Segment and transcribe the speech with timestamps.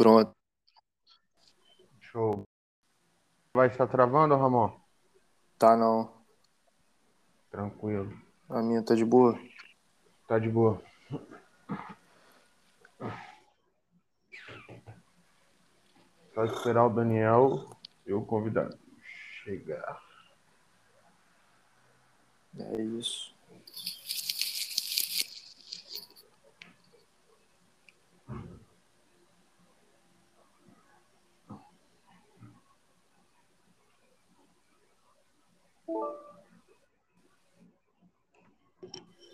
[0.00, 0.34] Pronto.
[2.00, 2.44] Show.
[3.54, 4.80] Vai estar travando, Ramon?
[5.58, 6.24] Tá não.
[7.50, 8.10] Tranquilo.
[8.48, 9.38] A minha tá de boa?
[10.26, 10.82] Tá de boa.
[16.32, 17.68] Só esperar o Daniel
[18.06, 18.78] e o convidado
[19.44, 20.02] chegar.
[22.58, 23.38] É isso.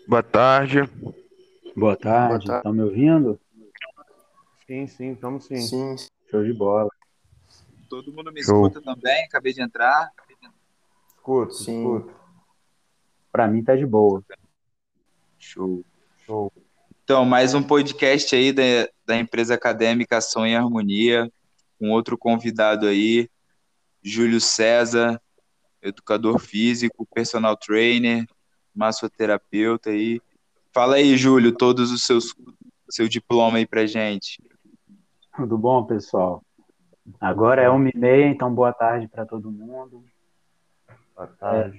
[0.07, 0.79] Boa tarde.
[1.75, 3.39] Boa tarde, estão me ouvindo?
[4.65, 5.57] Sim, sim, estamos sim.
[5.57, 5.95] Sim.
[6.31, 6.89] Show de bola.
[7.89, 8.67] Todo mundo me Show.
[8.67, 10.11] escuta também, acabei de entrar.
[11.15, 11.79] Escuto, Sim.
[11.79, 12.15] escuto.
[13.31, 14.23] Pra mim tá de boa.
[15.37, 15.83] Show.
[16.25, 16.51] Show.
[17.03, 18.63] Então, mais um podcast aí da,
[19.05, 21.31] da empresa acadêmica Ação e Harmonia,
[21.77, 23.29] com outro convidado aí,
[24.01, 25.21] Júlio César,
[25.87, 28.25] educador físico, personal trainer,
[28.75, 30.21] massoterapeuta aí.
[30.73, 32.35] Fala aí, Júlio, todos os seus
[32.89, 34.41] seu diploma aí pra gente.
[35.35, 36.41] Tudo bom, pessoal?
[37.19, 40.03] Agora é uma e meia, então boa tarde para todo mundo.
[41.15, 41.77] Boa tarde.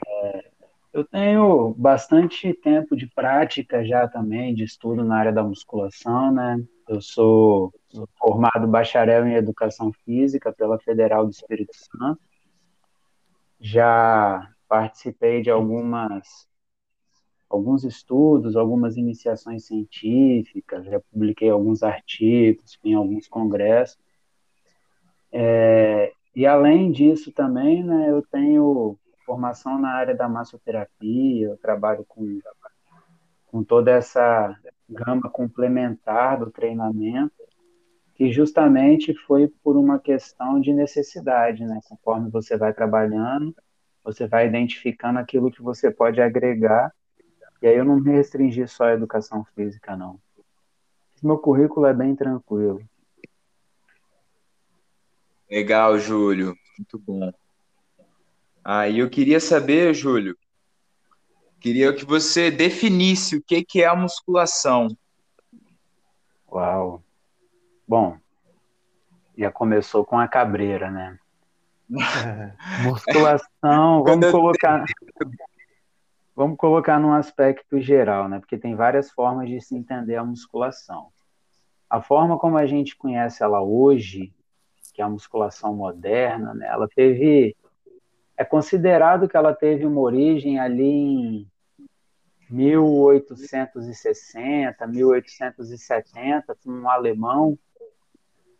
[0.92, 6.62] Eu tenho bastante tempo de prática já também, de estudo na área da musculação, né?
[6.88, 7.72] Eu sou
[8.18, 12.20] formado bacharel em Educação Física pela Federal do Espírito Santo.
[13.60, 16.48] Já participei de algumas
[17.48, 23.98] alguns estudos, algumas iniciações científicas, já publiquei alguns artigos, fui em alguns congressos.
[25.32, 32.04] É, e além disso também, né, eu tenho formação na área da massoterapia, eu trabalho
[32.06, 32.40] com,
[33.46, 34.56] com toda essa
[34.88, 37.34] gama complementar do treinamento,
[38.18, 41.78] que justamente foi por uma questão de necessidade, né?
[41.88, 43.54] Conforme você vai trabalhando,
[44.02, 46.92] você vai identificando aquilo que você pode agregar,
[47.62, 50.18] e aí eu não me restringi só à educação física, não.
[51.22, 52.82] Meu currículo é bem tranquilo.
[55.48, 56.56] Legal, Júlio.
[56.76, 57.32] Muito bom.
[58.64, 60.36] Aí eu queria saber, Júlio,
[61.60, 64.88] queria que você definisse o que que é a musculação.
[66.50, 67.02] Uau.
[67.88, 68.18] Bom,
[69.34, 71.18] já começou com a cabreira, né?
[72.82, 73.48] Musculação,
[74.04, 74.84] Quando vamos colocar,
[76.36, 78.40] vamos colocar num aspecto geral, né?
[78.40, 81.08] Porque tem várias formas de se entender a musculação.
[81.88, 84.34] A forma como a gente conhece ela hoje,
[84.92, 86.66] que é a musculação moderna, né?
[86.66, 87.56] Ela teve,
[88.36, 91.50] é considerado que ela teve uma origem ali em
[92.50, 97.58] 1860, 1870, com um alemão,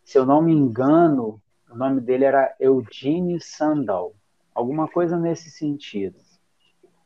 [0.09, 1.39] se eu não me engano,
[1.69, 4.11] o nome dele era Eugene Sandal,
[4.55, 6.17] alguma coisa nesse sentido.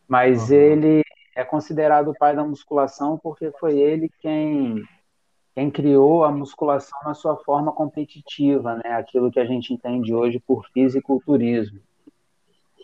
[0.08, 0.56] Mas Uhum.
[0.56, 1.04] ele
[1.36, 4.82] é considerado o pai da musculação porque foi ele quem,
[5.54, 8.94] quem criou a musculação na sua forma competitiva, né?
[8.94, 11.82] Aquilo que a gente entende hoje por fisiculturismo.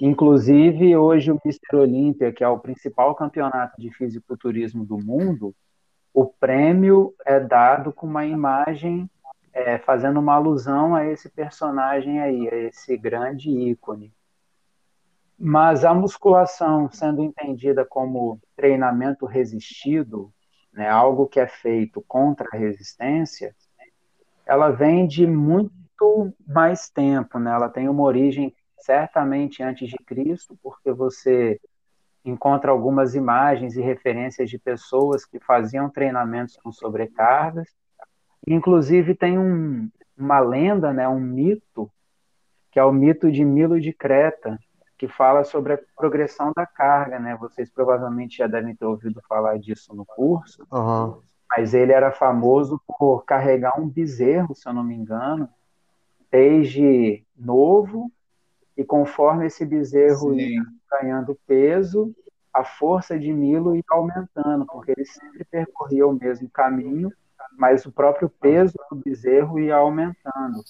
[0.01, 1.77] Inclusive, hoje o Mr.
[1.77, 5.55] Olímpia, que é o principal campeonato de fisiculturismo do mundo,
[6.13, 9.09] o prêmio é dado com uma imagem
[9.59, 14.13] é, fazendo uma alusão a esse personagem aí, a esse grande ícone.
[15.37, 20.33] Mas a musculação, sendo entendida como treinamento resistido,
[20.71, 23.55] né, algo que é feito contra a resistência,
[24.45, 27.51] ela vem de muito mais tempo, né?
[27.51, 31.59] Ela tem uma origem certamente antes de Cristo, porque você
[32.23, 37.69] encontra algumas imagens e referências de pessoas que faziam treinamentos com sobrecargas.
[38.47, 41.91] Inclusive tem um, uma lenda, né, um mito,
[42.71, 44.59] que é o mito de Milo de Creta,
[44.97, 47.35] que fala sobre a progressão da carga, né?
[47.37, 51.19] Vocês provavelmente já devem ter ouvido falar disso no curso, Aham.
[51.49, 55.49] mas ele era famoso por carregar um bezerro, se eu não me engano,
[56.29, 58.11] desde novo,
[58.75, 60.39] e conforme esse bezerro Sim.
[60.39, 62.13] ia ganhando peso,
[62.53, 67.09] a força de Milo ia aumentando, porque ele sempre percorria o mesmo caminho,
[67.59, 70.63] mas o próprio peso do bezerro ia aumentando,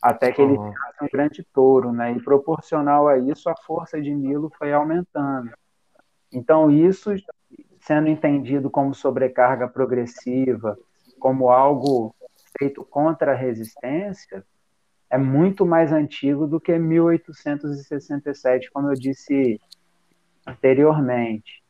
[0.00, 2.12] até que ele virasse um grande touro, né?
[2.12, 5.50] E proporcional a isso, a força de Milo foi aumentando.
[6.32, 7.10] Então, isso
[7.82, 10.78] sendo entendido como sobrecarga progressiva,
[11.18, 12.14] como algo
[12.58, 14.42] feito contra a resistência,
[15.10, 19.60] é muito mais antigo do que 1867, como eu disse
[20.46, 21.62] anteriormente.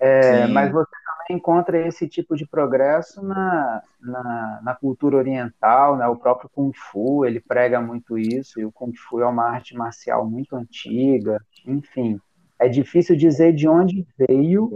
[0.00, 0.90] É, mas você
[1.32, 6.06] encontra esse tipo de progresso na, na, na, cultura oriental, né?
[6.06, 9.74] o próprio Kung Fu, ele prega muito isso, e o Kung Fu é uma arte
[9.74, 12.20] marcial muito antiga, enfim.
[12.58, 14.70] É difícil dizer de onde veio,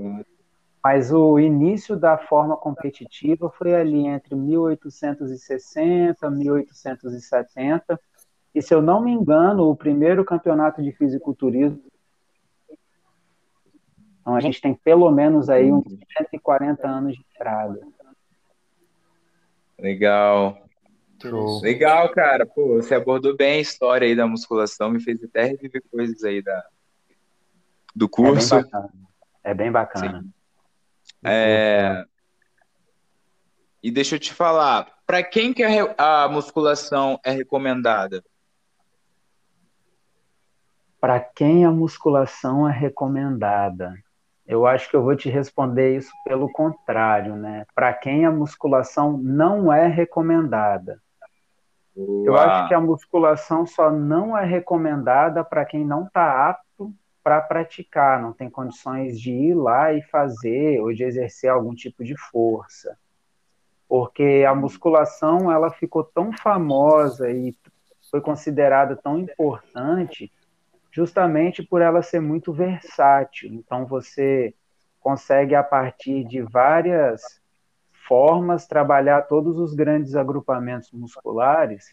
[0.83, 8.01] mas o início da forma competitiva foi ali entre 1860 e 1870,
[8.55, 11.90] e se eu não me engano, o primeiro campeonato de fisiculturismo
[14.31, 15.85] então a gente tem pelo menos aí uns
[16.17, 17.81] 140 anos de estrada.
[19.77, 20.57] Legal.
[21.21, 21.61] Show.
[21.61, 22.47] Legal, cara.
[22.47, 26.41] Pô, você abordou bem a história aí da musculação, me fez até reviver coisas aí
[26.41, 26.65] da,
[27.95, 28.55] do curso.
[28.55, 28.93] É bem bacana.
[29.43, 30.25] É bem bacana.
[31.25, 32.05] É...
[33.83, 35.65] E deixa eu te falar, para quem que
[35.99, 38.23] a musculação é recomendada?
[41.01, 43.95] Para quem a musculação é recomendada?
[44.51, 47.65] Eu acho que eu vou te responder isso pelo contrário, né?
[47.73, 51.01] Para quem a musculação não é recomendada.
[51.97, 52.25] Uau.
[52.25, 56.93] Eu acho que a musculação só não é recomendada para quem não está apto
[57.23, 62.03] para praticar, não tem condições de ir lá e fazer ou de exercer algum tipo
[62.03, 62.99] de força.
[63.89, 67.55] Porque a musculação ela ficou tão famosa e
[68.11, 70.33] foi considerada tão importante
[70.91, 73.53] justamente por ela ser muito versátil.
[73.53, 74.55] Então, você
[75.01, 77.41] consegue, a partir de várias
[78.07, 81.87] formas, trabalhar todos os grandes agrupamentos musculares,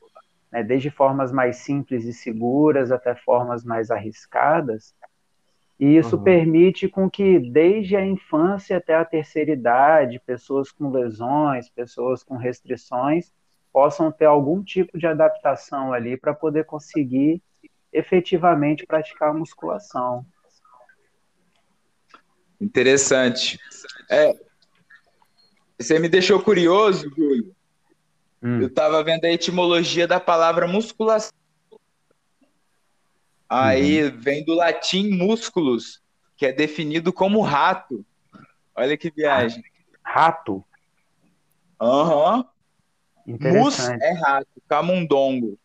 [0.51, 4.95] né, desde formas mais simples e seguras até formas mais arriscadas.
[5.79, 6.23] E isso uhum.
[6.23, 12.35] permite com que, desde a infância até a terceira idade, pessoas com lesões, pessoas com
[12.35, 13.31] restrições,
[13.71, 17.44] possam ter algum tipo de adaptação ali para poder conseguir
[17.97, 20.25] efetivamente praticar a musculação.
[22.59, 23.59] Interessante.
[24.09, 24.33] É,
[25.79, 27.55] você me deixou curioso, Júlio.
[28.41, 28.61] Hum.
[28.61, 31.31] Eu estava vendo a etimologia da palavra musculação.
[33.49, 34.19] Aí uhum.
[34.19, 36.01] vem do latim músculos,
[36.35, 38.05] que é definido como rato.
[38.75, 39.63] Olha que viagem.
[40.03, 40.63] Rato?
[41.79, 42.45] Aham.
[43.25, 43.38] Uhum.
[43.41, 45.59] Mus é rato, camundongo.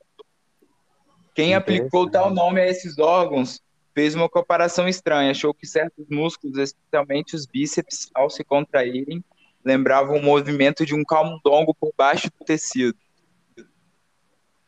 [1.34, 3.62] Quem aplicou tal nome a esses órgãos
[3.94, 5.30] fez uma comparação estranha.
[5.30, 9.24] Achou que certos músculos, especialmente os bíceps, ao se contraírem,
[9.64, 12.96] lembravam o movimento de um camundongo por baixo do tecido.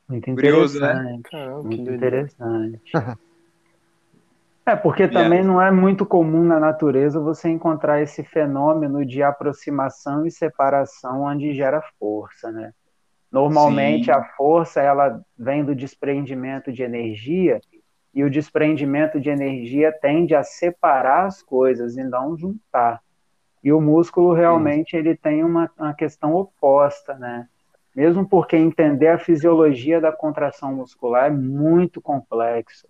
[0.08, 1.20] Muito Curioso, né?
[1.62, 2.80] Muito interessante.
[4.66, 5.46] É, porque também yeah.
[5.46, 11.52] não é muito comum na natureza você encontrar esse fenômeno de aproximação e separação onde
[11.52, 12.72] gera força, né?
[13.34, 14.12] Normalmente Sim.
[14.12, 17.60] a força ela vem do desprendimento de energia
[18.14, 23.02] e o desprendimento de energia tende a separar as coisas e não juntar.
[23.60, 24.98] E o músculo realmente Sim.
[24.98, 27.48] ele tem uma, uma questão oposta, né?
[27.92, 32.86] Mesmo porque entender a fisiologia da contração muscular é muito complexo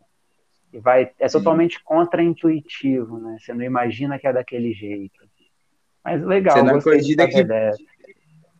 [0.71, 1.39] e vai é Sim.
[1.39, 3.39] totalmente contraintuitivo, né?
[3.41, 5.25] Você não imagina que é daquele jeito.
[6.05, 7.47] Mas legal, Você não acredita que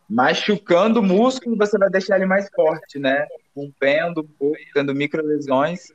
[0.09, 3.25] machucando o músculo, você vai deixar ele mais forte, né?
[3.55, 5.91] Rompendo um pouco, tendo micro lesões.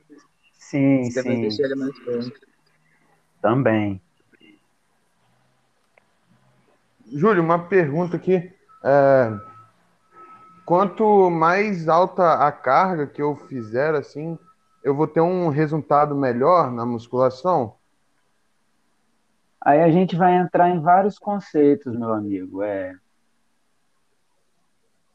[0.53, 1.27] Sim, você sim.
[1.27, 2.33] vai deixar ele mais forte.
[3.41, 4.01] Também.
[7.11, 8.51] Júlio, uma pergunta aqui.
[8.83, 9.33] É,
[10.65, 14.37] quanto mais alta a carga que eu fizer, assim,
[14.83, 17.75] eu vou ter um resultado melhor na musculação?
[19.59, 22.63] Aí a gente vai entrar em vários conceitos, meu amigo.
[22.63, 22.95] É,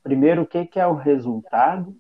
[0.07, 1.97] primeiro o que, que é o resultado,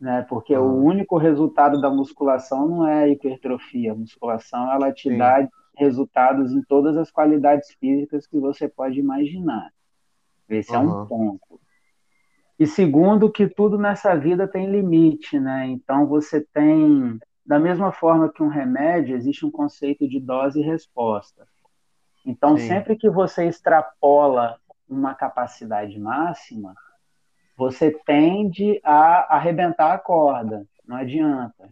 [0.00, 0.24] né?
[0.28, 0.72] Porque o ah.
[0.72, 3.90] único resultado da musculação não é a hipertrofia.
[3.90, 5.18] A musculação ela te Sim.
[5.18, 9.70] dá resultados em todas as qualidades físicas que você pode imaginar.
[10.48, 10.76] Esse uhum.
[10.76, 11.60] é um ponto.
[12.56, 15.66] E segundo, que tudo nessa vida tem limite, né?
[15.66, 20.64] Então você tem, da mesma forma que um remédio, existe um conceito de dose e
[20.64, 21.46] resposta.
[22.24, 22.68] Então, Sim.
[22.68, 24.58] sempre que você extrapola
[24.88, 26.74] uma capacidade máxima,
[27.58, 31.68] você tende a arrebentar a corda, não adianta.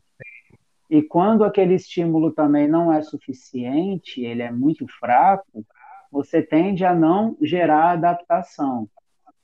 [0.91, 5.65] E quando aquele estímulo também não é suficiente, ele é muito fraco,
[6.11, 8.89] você tende a não gerar adaptação.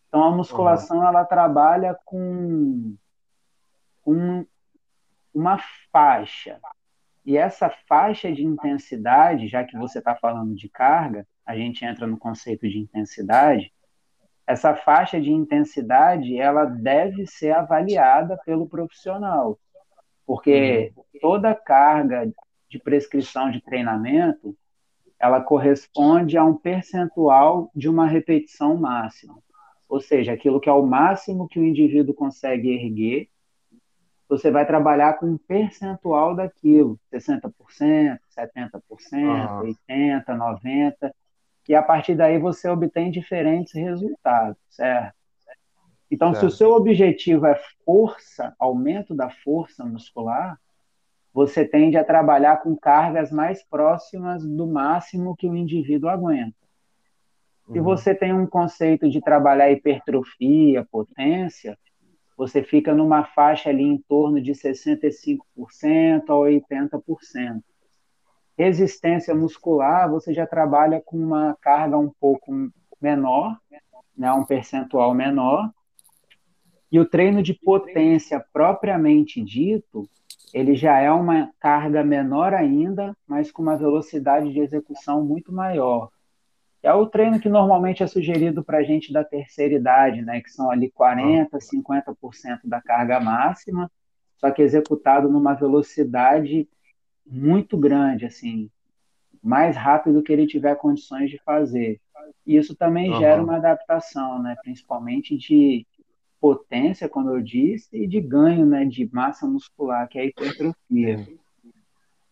[0.08, 1.06] Então a musculação uhum.
[1.06, 2.96] ela trabalha com,
[4.02, 4.44] com
[5.32, 5.60] uma
[5.92, 6.58] faixa.
[7.24, 12.04] E essa faixa de intensidade, já que você está falando de carga, a gente entra
[12.04, 13.72] no conceito de intensidade,
[14.52, 19.58] essa faixa de intensidade ela deve ser avaliada pelo profissional,
[20.26, 21.04] porque uhum.
[21.20, 22.30] toda carga
[22.68, 24.54] de prescrição de treinamento
[25.18, 29.38] ela corresponde a um percentual de uma repetição máxima.
[29.88, 33.28] Ou seja, aquilo que é o máximo que o indivíduo consegue erguer,
[34.28, 38.82] você vai trabalhar com um percentual daquilo, 60%, 70%,
[39.12, 39.74] uhum.
[39.88, 41.12] 80%, 90%,
[41.68, 45.14] e a partir daí você obtém diferentes resultados, certo?
[46.10, 46.40] Então, certo.
[46.40, 50.58] se o seu objetivo é força, aumento da força muscular,
[51.32, 56.54] você tende a trabalhar com cargas mais próximas do máximo que o indivíduo aguenta.
[57.70, 57.84] Se uhum.
[57.84, 61.78] você tem um conceito de trabalhar hipertrofia, potência,
[62.36, 65.38] você fica numa faixa ali em torno de 65%
[66.28, 67.62] a 80%.
[68.56, 73.58] Resistência muscular, você já trabalha com uma carga um pouco menor,
[74.16, 75.70] né, um percentual menor.
[76.90, 80.08] E o treino de potência propriamente dito,
[80.52, 86.10] ele já é uma carga menor ainda, mas com uma velocidade de execução muito maior.
[86.82, 90.50] É o treino que normalmente é sugerido para a gente da terceira idade, né, que
[90.50, 93.90] são ali 40, 50% da carga máxima,
[94.36, 96.68] só que executado numa velocidade
[97.26, 98.70] muito grande, assim,
[99.42, 102.00] mais rápido que ele tiver condições de fazer.
[102.46, 103.18] E isso também uhum.
[103.18, 105.86] gera uma adaptação, né, principalmente de
[106.40, 111.18] potência, como eu disse, e de ganho, né, de massa muscular, que é a hipertrofia.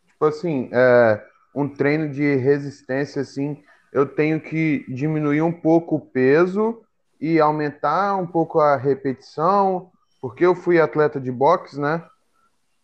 [0.07, 6.01] Tipo assim, é, um treino de resistência, assim, eu tenho que diminuir um pouco o
[6.01, 6.83] peso
[7.21, 12.05] e aumentar um pouco a repetição, porque eu fui atleta de boxe, né?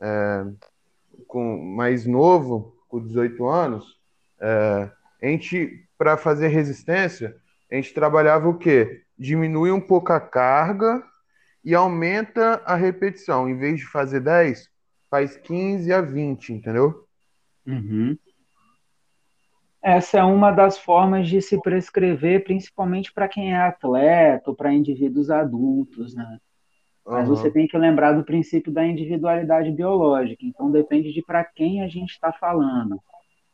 [0.01, 0.47] É,
[1.26, 3.99] com mais novo, com 18 anos,
[4.40, 4.90] é,
[5.23, 7.37] a gente, para fazer resistência,
[7.70, 9.02] a gente trabalhava o quê?
[9.18, 11.02] Diminui um pouco a carga
[11.64, 13.49] e aumenta a repetição.
[13.49, 14.68] Em vez de fazer 10,
[15.11, 17.06] faz 15 a 20, entendeu?
[17.66, 18.16] Uhum.
[19.82, 24.73] Essa é uma das formas de se prescrever, principalmente para quem é atleta ou para
[24.73, 26.38] indivíduos adultos, né?
[27.07, 27.37] Mas uhum.
[27.37, 30.45] você tem que lembrar do princípio da individualidade biológica.
[30.45, 33.01] Então depende de para quem a gente está falando.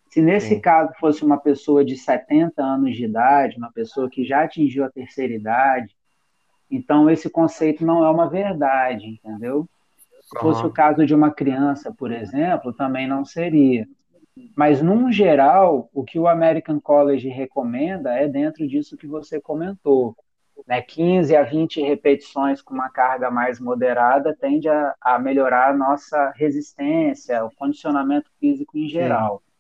[0.09, 0.61] Se nesse Sim.
[0.61, 4.91] caso fosse uma pessoa de 70 anos de idade, uma pessoa que já atingiu a
[4.91, 5.95] terceira idade,
[6.73, 9.69] então, esse conceito não é uma verdade, entendeu?
[10.23, 10.69] Se fosse uhum.
[10.69, 13.87] o caso de uma criança, por exemplo, também não seria.
[14.57, 20.17] Mas, num geral, o que o American College recomenda é dentro disso que você comentou.
[20.67, 20.81] Né?
[20.81, 26.33] 15 a 20 repetições com uma carga mais moderada tende a, a melhorar a nossa
[26.37, 29.43] resistência, o condicionamento físico em geral.
[29.45, 29.53] Sim.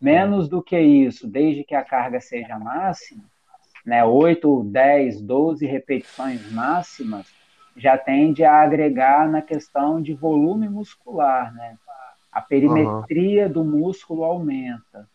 [0.00, 3.24] Menos do que isso, desde que a carga seja máxima,
[3.84, 7.26] né, 8, 10, 12 repetições máximas,
[7.76, 11.76] já tende a agregar na questão de volume muscular, né?
[12.30, 13.52] A perimetria uhum.
[13.52, 15.08] do músculo aumenta.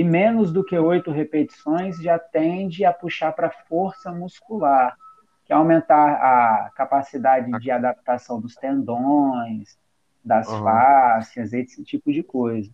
[0.00, 4.96] E menos do que oito repetições já tende a puxar para força muscular,
[5.44, 9.78] que é aumentar a capacidade de adaptação dos tendões,
[10.24, 10.62] das uhum.
[10.62, 12.70] fáscias, esse tipo de coisa.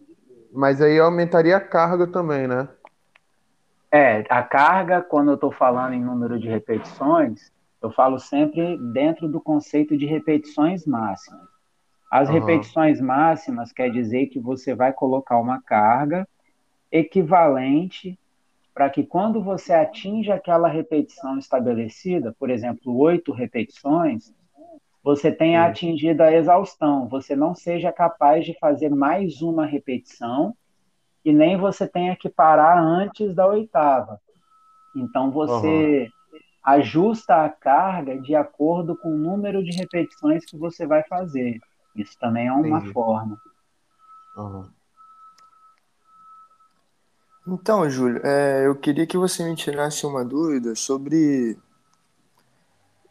[0.52, 2.68] Mas aí aumentaria a carga também, né?
[3.90, 7.50] É, a carga, quando eu estou falando em número de repetições,
[7.82, 11.48] eu falo sempre dentro do conceito de repetições máximas.
[12.08, 12.34] As uhum.
[12.34, 16.24] repetições máximas quer dizer que você vai colocar uma carga
[16.98, 18.18] equivalente
[18.74, 24.34] para que quando você atinja aquela repetição estabelecida, por exemplo, oito repetições,
[25.02, 25.70] você tenha Sim.
[25.70, 30.54] atingido a exaustão, você não seja capaz de fazer mais uma repetição
[31.24, 34.20] e nem você tenha que parar antes da oitava.
[34.94, 36.38] Então você uhum.
[36.64, 41.60] ajusta a carga de acordo com o número de repetições que você vai fazer.
[41.94, 42.92] Isso também é uma Entendi.
[42.92, 43.40] forma.
[44.36, 44.68] Uhum.
[47.46, 51.56] Então, Júlio, é, eu queria que você me tirasse uma dúvida sobre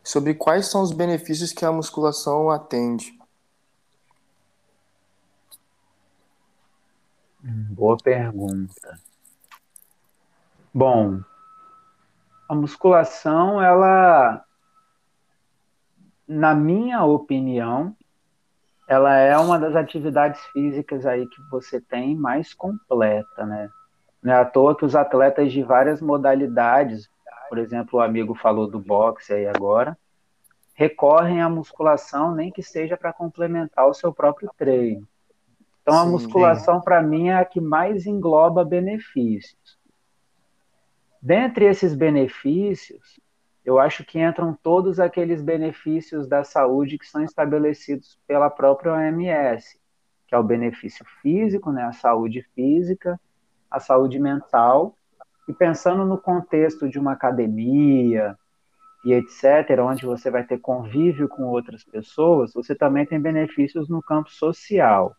[0.04, 3.18] sobre quais são os benefícios que a musculação atende.
[7.42, 9.00] Boa pergunta.
[10.74, 11.22] Bom,
[12.50, 14.46] a musculação, ela,
[16.28, 17.96] na minha opinião,
[18.88, 23.70] ela é uma das atividades físicas aí que você tem mais completa, né?
[24.26, 27.08] Não é à toa que os atletas de várias modalidades,
[27.48, 29.96] por exemplo, o amigo falou do boxe aí agora,
[30.74, 35.08] recorrem à musculação, nem que seja para complementar o seu próprio treino.
[35.80, 39.78] Então, a musculação, para mim, é a que mais engloba benefícios.
[41.22, 43.20] Dentre esses benefícios,
[43.64, 49.80] eu acho que entram todos aqueles benefícios da saúde que são estabelecidos pela própria OMS,
[50.28, 53.20] que é o benefício físico, né, a saúde física,
[53.76, 54.96] a saúde mental
[55.48, 58.38] e pensando no contexto de uma academia
[59.04, 64.02] e etc., onde você vai ter convívio com outras pessoas, você também tem benefícios no
[64.02, 65.14] campo social.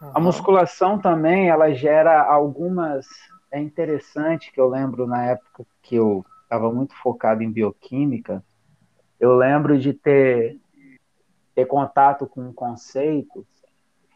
[0.00, 0.10] Uhum.
[0.14, 3.08] A musculação também, ela gera algumas.
[3.50, 8.44] É interessante que eu lembro na época que eu estava muito focado em bioquímica,
[9.18, 10.60] eu lembro de ter,
[11.54, 13.46] ter contato com um conceito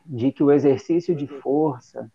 [0.05, 2.11] de que o exercício de força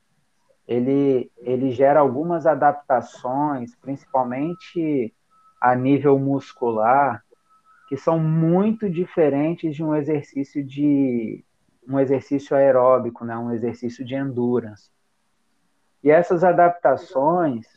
[0.72, 5.14] ele, ele gera algumas adaptações, principalmente
[5.60, 7.22] a nível muscular,
[7.90, 11.44] que são muito diferentes de um exercício de
[11.86, 14.90] um exercício aeróbico, né, um exercício de endurance.
[16.02, 17.68] E essas adaptações,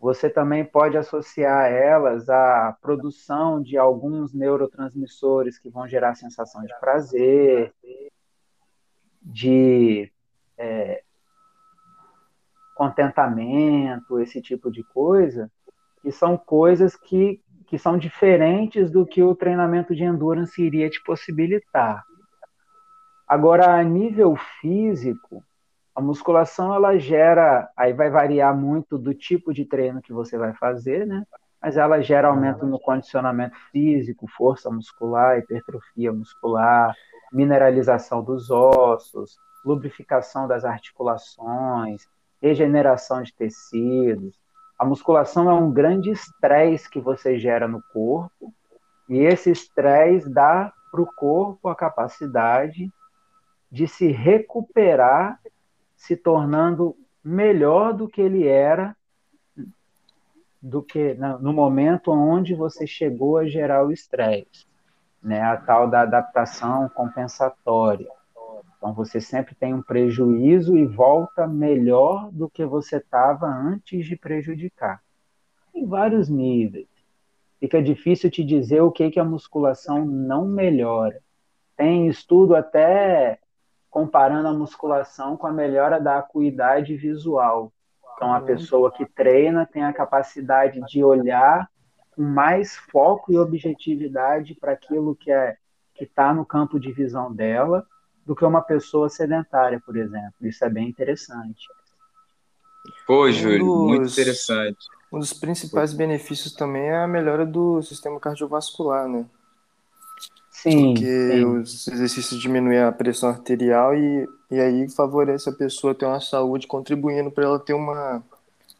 [0.00, 6.74] você também pode associar elas à produção de alguns neurotransmissores que vão gerar sensação de
[6.80, 7.72] prazer,
[9.22, 10.10] de
[10.58, 11.04] é,
[12.74, 15.50] contentamento, esse tipo de coisa,
[16.02, 21.02] que são coisas que, que são diferentes do que o treinamento de endurance iria te
[21.02, 22.04] possibilitar.
[23.26, 25.42] Agora, a nível físico,
[25.94, 30.52] a musculação ela gera, aí vai variar muito do tipo de treino que você vai
[30.54, 31.24] fazer, né?
[31.62, 36.94] Mas ela gera aumento no condicionamento físico, força muscular, hipertrofia muscular,
[37.32, 42.06] mineralização dos ossos, lubrificação das articulações,
[42.44, 44.38] regeneração de tecidos.
[44.78, 48.52] A musculação é um grande estresse que você gera no corpo,
[49.08, 52.92] e esse estresse dá para o corpo a capacidade
[53.70, 55.40] de se recuperar,
[55.96, 58.94] se tornando melhor do que ele era
[60.60, 64.66] do que no momento onde você chegou a gerar o estresse,
[65.22, 65.42] né?
[65.42, 68.08] A tal da adaptação compensatória.
[68.84, 74.14] Então você sempre tem um prejuízo e volta melhor do que você estava antes de
[74.14, 75.00] prejudicar.
[75.74, 76.86] Em vários níveis.
[77.58, 81.18] Fica difícil te dizer o que que a musculação não melhora.
[81.74, 83.38] Tem estudo até
[83.88, 87.72] comparando a musculação com a melhora da acuidade visual.
[88.14, 91.70] Então, a pessoa que treina tem a capacidade de olhar
[92.10, 95.56] com mais foco e objetividade para aquilo que é
[95.94, 97.86] que está no campo de visão dela
[98.26, 100.34] do que uma pessoa sedentária, por exemplo.
[100.40, 101.66] Isso é bem interessante.
[103.06, 104.86] Pô, Júlio, um dos, muito interessante.
[105.12, 109.26] Um dos principais benefícios também é a melhora do sistema cardiovascular, né?
[110.50, 110.94] Sim.
[110.94, 111.44] Porque sim.
[111.44, 116.66] os exercícios diminuem a pressão arterial e, e aí favorece a pessoa ter uma saúde,
[116.66, 118.22] contribuindo para ela ter uma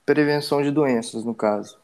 [0.07, 1.79] prevenção de doenças, no caso.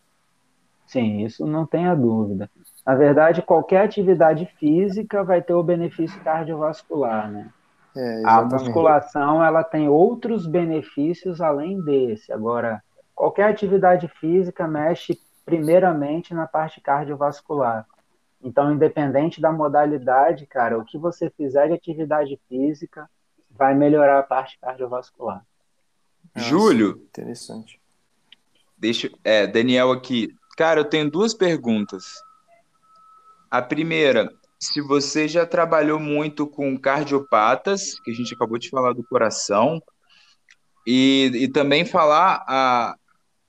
[0.87, 2.51] Sim, isso não tenha dúvida.
[2.91, 7.49] Na verdade, qualquer atividade física vai ter o benefício cardiovascular, né?
[7.97, 12.33] É, a musculação ela tem outros benefícios além desse.
[12.33, 12.83] Agora,
[13.15, 17.87] qualquer atividade física mexe primeiramente na parte cardiovascular.
[18.43, 23.09] Então, independente da modalidade, cara, o que você fizer de atividade física
[23.49, 25.47] vai melhorar a parte cardiovascular.
[26.35, 27.07] Nossa, Júlio.
[27.09, 27.81] Interessante.
[28.77, 30.35] Deixa, é, Daniel aqui.
[30.57, 32.29] Cara, eu tenho duas perguntas.
[33.51, 38.93] A primeira, se você já trabalhou muito com cardiopatas, que a gente acabou de falar
[38.93, 39.83] do coração,
[40.87, 42.95] e, e também falar, a,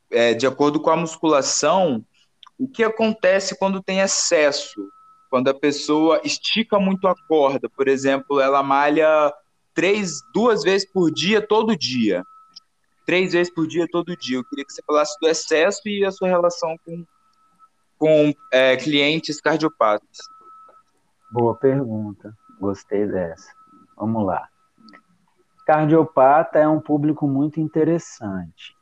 [0.10, 2.04] é, de acordo com a musculação,
[2.58, 4.90] o que acontece quando tem excesso?
[5.30, 9.34] Quando a pessoa estica muito a corda, por exemplo, ela malha
[9.74, 12.24] três, duas vezes por dia, todo dia.
[13.06, 14.38] Três vezes por dia, todo dia.
[14.38, 17.04] Eu queria que você falasse do excesso e a sua relação com,
[18.02, 20.18] com é, clientes cardiopatas.
[21.32, 22.36] Boa pergunta.
[22.60, 23.52] Gostei dessa.
[23.96, 24.48] Vamos lá.
[25.68, 28.76] Cardiopata é um público muito interessante.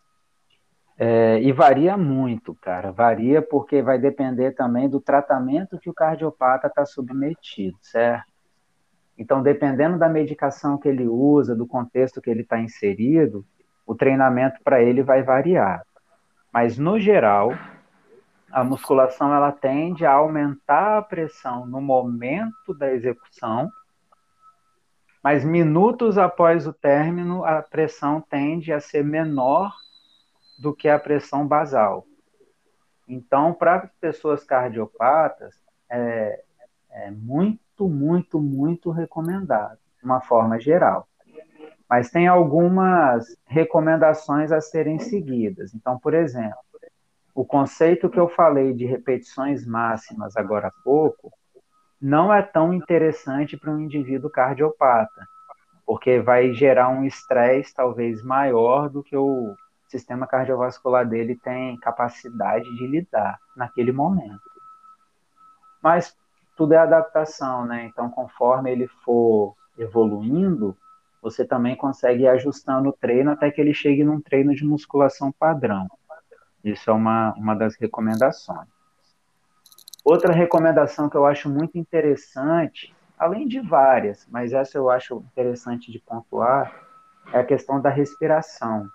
[0.97, 2.93] É, e varia muito, cara.
[2.93, 8.31] Varia porque vai depender também do tratamento que o cardiopata está submetido, certo?
[9.17, 13.45] Então, dependendo da medicação que ele usa, do contexto que ele está inserido,
[13.85, 15.83] o treinamento para ele vai variar.
[16.53, 17.51] Mas, no geral,
[18.51, 23.69] a musculação ela tende a aumentar a pressão no momento da execução,
[25.23, 29.73] mas minutos após o término, a pressão tende a ser menor
[30.57, 32.05] do que a pressão basal.
[33.07, 35.55] Então, para pessoas cardiopatas,
[35.89, 36.43] é,
[36.91, 41.07] é muito, muito, muito recomendado, de uma forma geral.
[41.89, 45.73] Mas tem algumas recomendações a serem seguidas.
[45.73, 46.68] Então, por exemplo,
[47.39, 51.31] o conceito que eu falei de repetições máximas agora há pouco
[52.01, 55.25] não é tão interessante para um indivíduo cardiopata,
[55.85, 59.55] porque vai gerar um estresse talvez maior do que o
[59.87, 64.51] sistema cardiovascular dele tem capacidade de lidar naquele momento.
[65.81, 66.13] Mas
[66.57, 67.85] tudo é adaptação, né?
[67.85, 70.75] Então, conforme ele for evoluindo,
[71.21, 75.31] você também consegue ir ajustando o treino até que ele chegue num treino de musculação
[75.31, 75.87] padrão.
[76.63, 78.67] Isso é uma, uma das recomendações.
[80.03, 85.91] Outra recomendação que eu acho muito interessante, além de várias, mas essa eu acho interessante
[85.91, 86.73] de pontuar,
[87.33, 88.87] é a questão da respiração.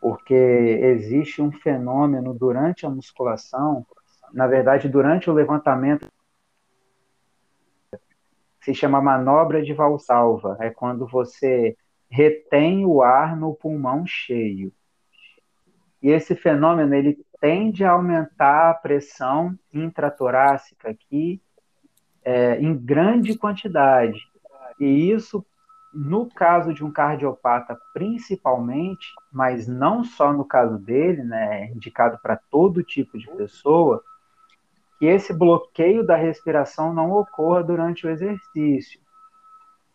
[0.00, 3.86] Porque existe um fenômeno durante a musculação,
[4.32, 6.08] na verdade, durante o levantamento,
[8.60, 10.56] se chama manobra de Valsalva.
[10.60, 11.76] É quando você
[12.10, 14.72] retém o ar no pulmão cheio.
[16.02, 21.40] E esse fenômeno ele tende a aumentar a pressão intratorácica aqui
[22.24, 24.18] é, em grande quantidade.
[24.80, 25.44] E isso,
[25.94, 32.18] no caso de um cardiopata, principalmente, mas não só no caso dele, né, é indicado
[32.20, 34.02] para todo tipo de pessoa,
[34.98, 39.00] que esse bloqueio da respiração não ocorra durante o exercício.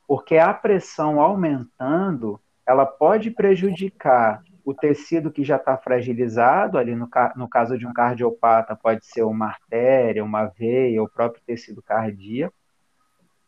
[0.08, 7.10] Porque a pressão aumentando, ela pode prejudicar o tecido que já está fragilizado, ali no,
[7.38, 12.54] no caso de um cardiopata, pode ser uma artéria, uma veia, o próprio tecido cardíaco.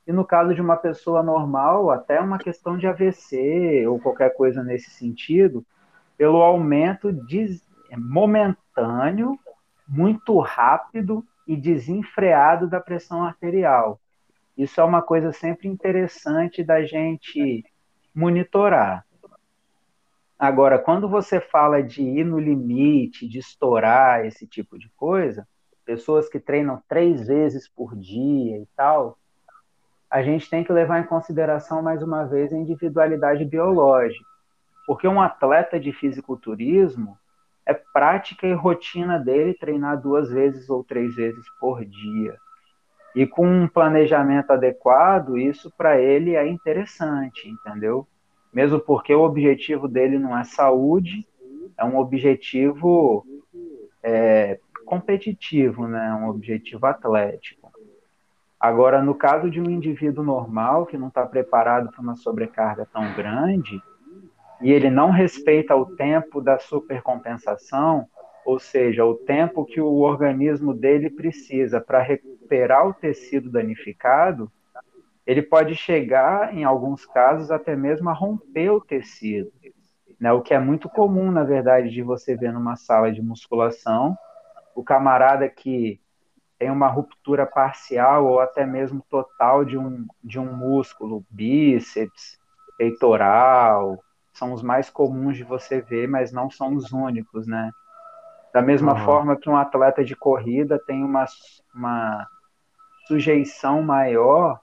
[0.08, 4.64] E no caso de uma pessoa normal, até uma questão de AVC ou qualquer coisa
[4.64, 5.66] nesse sentido,
[6.18, 7.62] pelo aumento de,
[7.98, 9.38] momentâneo,
[9.86, 14.00] muito rápido e desenfreado da pressão arterial.
[14.58, 17.62] Isso é uma coisa sempre interessante da gente
[18.16, 19.06] monitorar.
[20.40, 25.46] Agora, quando você fala de ir no limite, de estourar esse tipo de coisa,
[25.84, 29.18] pessoas que treinam três vezes por dia e tal,
[30.10, 34.24] a gente tem que levar em consideração, mais uma vez, a individualidade biológica.
[34.88, 37.18] Porque um atleta de fisiculturismo
[37.66, 42.38] é prática e rotina dele treinar duas vezes ou três vezes por dia.
[43.14, 48.08] E com um planejamento adequado, isso para ele é interessante, entendeu?
[48.54, 51.28] Mesmo porque o objetivo dele não é saúde,
[51.78, 53.26] é um objetivo
[54.04, 56.14] é, competitivo, né?
[56.14, 57.72] um objetivo atlético.
[58.60, 63.14] Agora, no caso de um indivíduo normal que não está preparado para uma sobrecarga tão
[63.14, 63.82] grande,
[64.62, 68.06] e ele não respeita o tempo da supercompensação,
[68.46, 74.52] ou seja, o tempo que o organismo dele precisa para recuperar o tecido danificado,
[75.30, 79.52] ele pode chegar, em alguns casos, até mesmo a romper o tecido.
[80.20, 80.34] Né?
[80.34, 84.18] O que é muito comum, na verdade, de você ver numa sala de musculação,
[84.74, 86.02] o camarada que
[86.58, 92.40] tem uma ruptura parcial ou até mesmo total de um, de um músculo, bíceps,
[92.76, 94.00] peitoral,
[94.34, 97.70] são os mais comuns de você ver, mas não são os únicos, né?
[98.52, 99.06] Da mesma uhum.
[99.06, 101.26] forma que um atleta de corrida tem uma,
[101.76, 102.28] uma
[103.08, 104.60] sujeição maior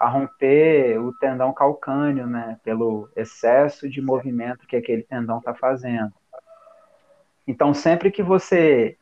[0.00, 6.10] a romper o tendão calcâneo, né, pelo excesso de movimento que aquele tendão está fazendo.
[7.46, 8.96] Então, sempre que você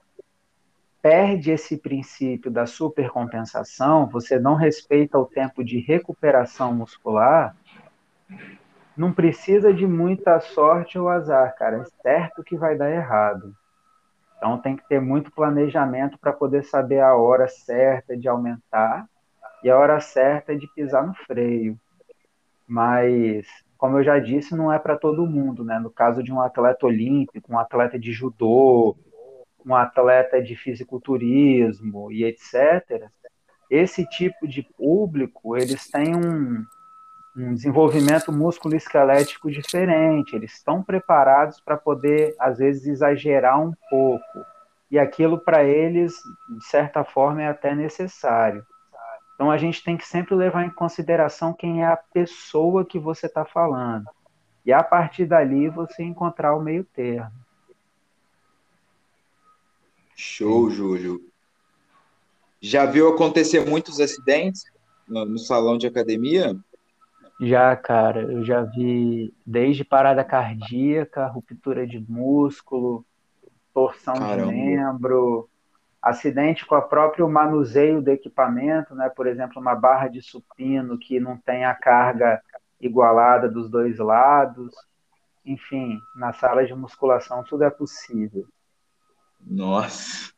[1.01, 7.55] perde esse princípio da supercompensação, você não respeita o tempo de recuperação muscular,
[8.97, 11.83] não precisa de muita sorte ou azar, cara.
[11.83, 13.55] É certo que vai dar errado.
[14.37, 19.07] Então tem que ter muito planejamento para poder saber a hora certa de aumentar
[19.63, 21.79] e a hora certa é de pisar no freio.
[22.67, 25.79] Mas, como eu já disse, não é para todo mundo, né?
[25.79, 28.97] No caso de um atleta olímpico, um atleta de judô,
[29.65, 33.09] um atleta de fisiculturismo e etc.,
[33.71, 36.65] esse tipo de público, eles têm um,
[37.37, 44.45] um desenvolvimento músculo-esquelético diferente, eles estão preparados para poder, às vezes, exagerar um pouco.
[44.91, 46.15] E aquilo, para eles,
[46.49, 48.65] de certa forma, é até necessário.
[49.39, 53.27] Então a gente tem que sempre levar em consideração quem é a pessoa que você
[53.27, 54.05] está falando.
[54.67, 57.31] E a partir dali você encontrar o meio termo.
[60.17, 61.21] Show, Júlio.
[62.61, 64.65] Já viu acontecer muitos acidentes
[65.07, 66.59] no, no salão de academia?
[67.41, 73.07] Já, cara, eu já vi desde parada cardíaca, ruptura de músculo,
[73.73, 74.51] torção Caramba.
[74.51, 75.49] de membro,
[76.01, 79.09] acidente com o próprio manuseio do equipamento, né?
[79.09, 82.43] Por exemplo, uma barra de supino que não tem a carga
[82.81, 84.75] igualada dos dois lados.
[85.45, 88.47] Enfim, na sala de musculação tudo é possível.
[89.41, 90.33] Nossa.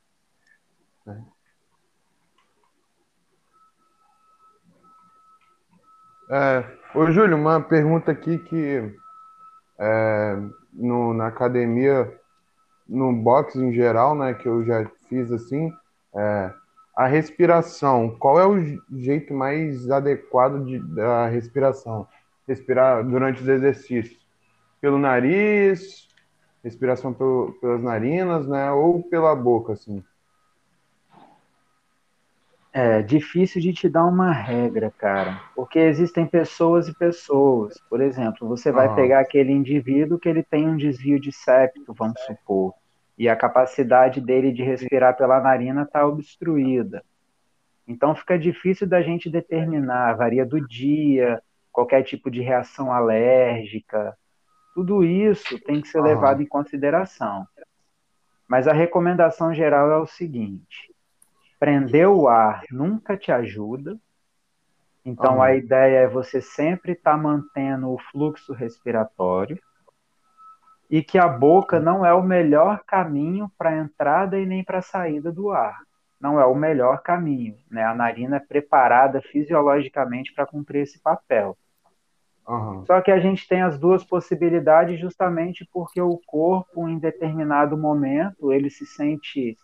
[6.32, 8.96] É, ô, Júlio, uma pergunta aqui que
[9.78, 10.36] é,
[10.72, 12.16] no, na academia,
[12.90, 15.72] no boxe em geral, né, que eu já fiz assim,
[16.14, 16.52] é,
[16.96, 18.58] a respiração, qual é o
[18.98, 22.06] jeito mais adequado de, da respiração?
[22.48, 24.18] Respirar durante os exercícios?
[24.80, 26.08] Pelo nariz,
[26.64, 30.02] respiração pelo, pelas narinas, né, ou pela boca, assim?
[32.72, 37.80] É difícil de te dar uma regra, cara, porque existem pessoas e pessoas.
[37.88, 42.20] Por exemplo, você vai pegar aquele indivíduo que ele tem um desvio de septo, vamos
[42.20, 42.72] supor,
[43.20, 47.04] e a capacidade dele de respirar pela narina está obstruída.
[47.86, 54.16] Então fica difícil da gente determinar, varia do dia, qualquer tipo de reação alérgica,
[54.74, 57.46] tudo isso tem que ser levado em consideração.
[58.48, 60.90] Mas a recomendação geral é o seguinte:
[61.58, 63.98] prender o ar nunca te ajuda.
[65.04, 65.42] Então uhum.
[65.42, 69.60] a ideia é você sempre estar tá mantendo o fluxo respiratório
[70.90, 74.78] e que a boca não é o melhor caminho para a entrada e nem para
[74.78, 75.82] a saída do ar.
[76.20, 77.84] Não é o melhor caminho, né?
[77.84, 81.56] A narina é preparada fisiologicamente para cumprir esse papel.
[82.46, 82.84] Uhum.
[82.84, 88.52] Só que a gente tem as duas possibilidades justamente porque o corpo, em determinado momento,
[88.52, 89.56] ele se sente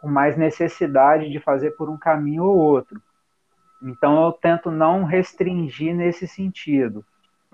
[0.00, 3.00] com mais necessidade de fazer por um caminho ou outro.
[3.82, 7.04] Então eu tento não restringir nesse sentido,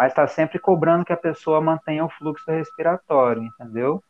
[0.02, 4.02] mas está sempre cobrando que a pessoa mantenha o fluxo respiratório, entendeu?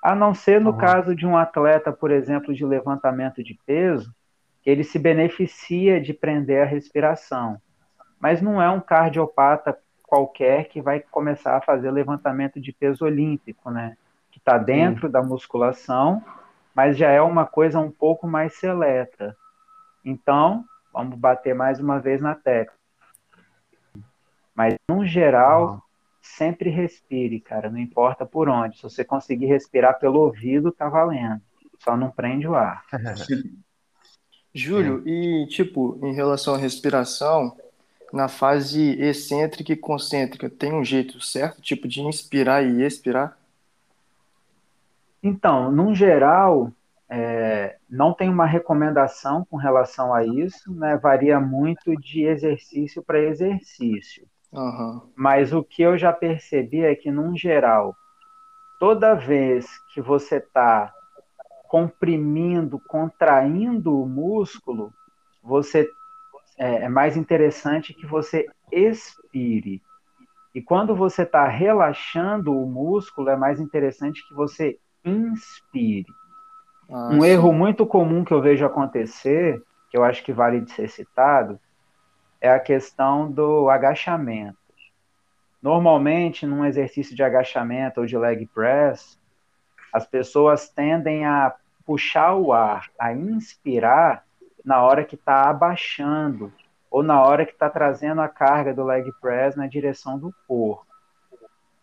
[0.00, 0.76] A não ser no uhum.
[0.76, 4.14] caso de um atleta, por exemplo, de levantamento de peso,
[4.62, 7.60] que ele se beneficia de prender a respiração.
[8.20, 13.68] Mas não é um cardiopata qualquer que vai começar a fazer levantamento de peso olímpico,
[13.68, 13.96] né?
[14.30, 15.12] Que está dentro Sim.
[15.12, 16.22] da musculação
[16.76, 19.34] mas já é uma coisa um pouco mais seleta.
[20.04, 20.62] Então,
[20.92, 22.75] vamos bater mais uma vez na tecla.
[24.56, 25.82] Mas, no geral,
[26.22, 28.76] sempre respire, cara, não importa por onde.
[28.76, 31.40] Se você conseguir respirar pelo ouvido, tá valendo.
[31.78, 32.84] Só não prende o ar.
[34.54, 35.10] Júlio, é.
[35.10, 37.54] e tipo, em relação à respiração,
[38.10, 43.36] na fase excêntrica e concêntrica, tem um jeito certo, tipo, de inspirar e expirar?
[45.22, 46.72] Então, no geral,
[47.08, 50.96] é, não tem uma recomendação com relação a isso, né?
[50.96, 54.26] Varia muito de exercício para exercício.
[54.56, 55.02] Uhum.
[55.14, 57.94] Mas o que eu já percebi é que, num geral,
[58.80, 60.92] toda vez que você está
[61.68, 64.92] comprimindo, contraindo o músculo,
[65.42, 65.90] você
[66.58, 69.82] é, é mais interessante que você expire.
[70.54, 76.06] E quando você está relaxando o músculo, é mais interessante que você inspire.
[76.90, 77.28] Ah, um sim.
[77.28, 81.60] erro muito comum que eu vejo acontecer, que eu acho que vale de ser citado,
[82.46, 84.56] é a questão do agachamento.
[85.62, 89.18] Normalmente, num exercício de agachamento ou de leg press,
[89.92, 91.54] as pessoas tendem a
[91.84, 94.24] puxar o ar, a inspirar
[94.64, 96.52] na hora que está abaixando
[96.90, 100.86] ou na hora que está trazendo a carga do leg press na direção do corpo.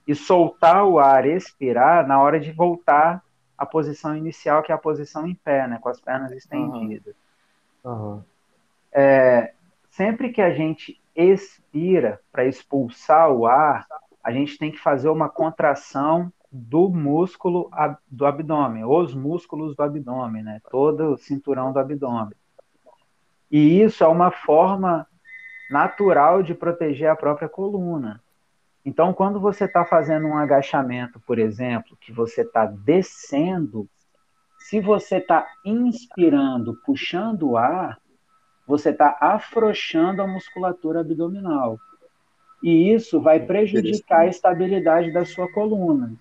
[0.08, 3.24] E soltar o ar, expirar, na hora de voltar
[3.58, 7.16] à posição inicial, que é a posição em pé, né, com as pernas estendidas.
[7.84, 7.94] Uhum.
[7.94, 8.24] Uhum.
[8.92, 9.23] É,
[9.96, 13.86] sempre que a gente expira para expulsar o ar,
[14.24, 17.70] a gente tem que fazer uma contração do músculo
[18.10, 20.62] do abdômen, os músculos do abdômen, né?
[20.70, 22.36] Todo o cinturão do abdômen.
[23.52, 25.08] E isso é uma forma
[25.70, 28.22] natural de proteger a própria coluna.
[28.84, 33.88] Então, quando você está fazendo um agachamento, por exemplo, que você está descendo,
[34.58, 38.00] se você está inspirando, puxando o ar,
[38.66, 41.78] você está afrouxando a musculatura abdominal.
[42.64, 46.14] E isso vai prejudicar a estabilidade da sua coluna.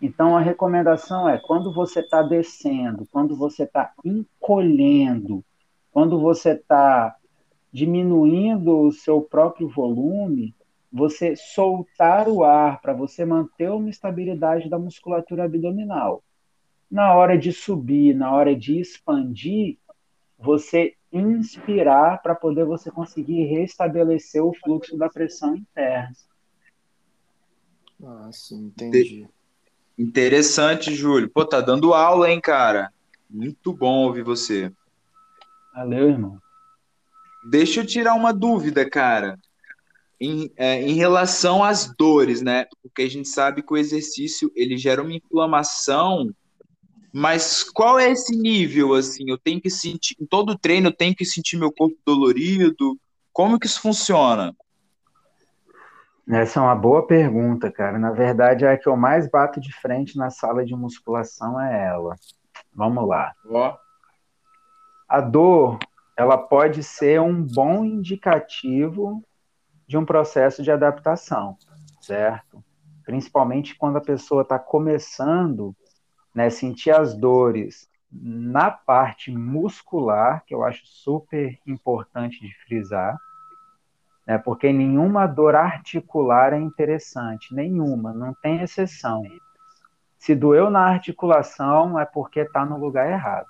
[0.00, 5.44] Então, a recomendação é: quando você está descendo, quando você está encolhendo,
[5.92, 7.14] quando você está
[7.72, 10.54] diminuindo o seu próprio volume,
[10.92, 16.22] você soltar o ar para você manter uma estabilidade da musculatura abdominal.
[16.90, 19.76] Na hora de subir, na hora de expandir,
[20.44, 26.12] você inspirar para poder você conseguir restabelecer o fluxo da pressão interna.
[28.04, 29.26] Ah, sim, entendi.
[29.98, 31.30] Interessante, Júlio.
[31.30, 32.92] Pô, tá dando aula, hein, cara?
[33.30, 34.70] Muito bom ouvir você.
[35.72, 36.38] Valeu, irmão.
[37.48, 39.38] Deixa eu tirar uma dúvida, cara.
[40.20, 42.66] Em, é, em relação às dores, né?
[42.82, 46.34] Porque a gente sabe que o exercício ele gera uma inflamação,
[47.16, 49.30] mas qual é esse nível assim?
[49.30, 52.98] Eu tenho que sentir em todo treino eu tenho que sentir meu corpo dolorido.
[53.32, 54.52] Como que isso funciona?
[56.28, 58.00] Essa é uma boa pergunta, cara.
[58.00, 62.16] Na verdade, a que eu mais bato de frente na sala de musculação é ela.
[62.74, 63.32] Vamos lá.
[63.48, 63.76] Ó.
[65.08, 65.78] A dor,
[66.18, 69.22] ela pode ser um bom indicativo
[69.86, 71.56] de um processo de adaptação,
[72.00, 72.64] certo?
[73.04, 75.76] Principalmente quando a pessoa está começando,
[76.34, 83.18] né, sentir as dores na parte muscular, que eu acho super importante de frisar,
[84.26, 89.22] né, porque nenhuma dor articular é interessante, nenhuma, não tem exceção.
[90.18, 93.48] Se doeu na articulação, é porque está no lugar errado.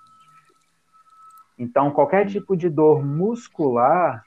[1.57, 4.25] Então, qualquer tipo de dor muscular,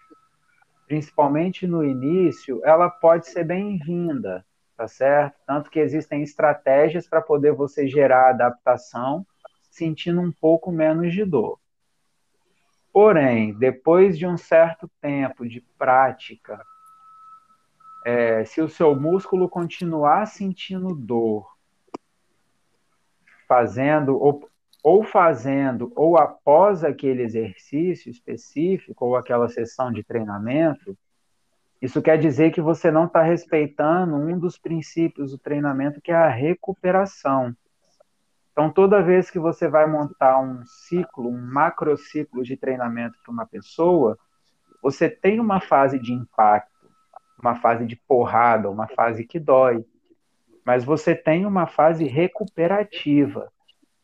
[0.88, 4.46] principalmente no início, ela pode ser bem-vinda,
[4.78, 5.36] tá certo?
[5.46, 9.26] Tanto que existem estratégias para poder você gerar adaptação
[9.72, 11.60] sentindo um pouco menos de dor.
[12.94, 16.64] Porém, depois de um certo tempo de prática,
[18.06, 21.52] é, se o seu músculo continuar sentindo dor,
[23.48, 24.48] fazendo ou,
[24.84, 30.98] ou fazendo ou após aquele exercício específico ou aquela sessão de treinamento,
[31.82, 36.16] isso quer dizer que você não está respeitando um dos princípios do treinamento, que é
[36.16, 37.56] a recuperação.
[38.52, 43.46] Então, toda vez que você vai montar um ciclo, um macrociclo de treinamento para uma
[43.46, 44.18] pessoa,
[44.82, 46.90] você tem uma fase de impacto,
[47.40, 49.86] uma fase de porrada, uma fase que dói,
[50.66, 53.52] mas você tem uma fase recuperativa,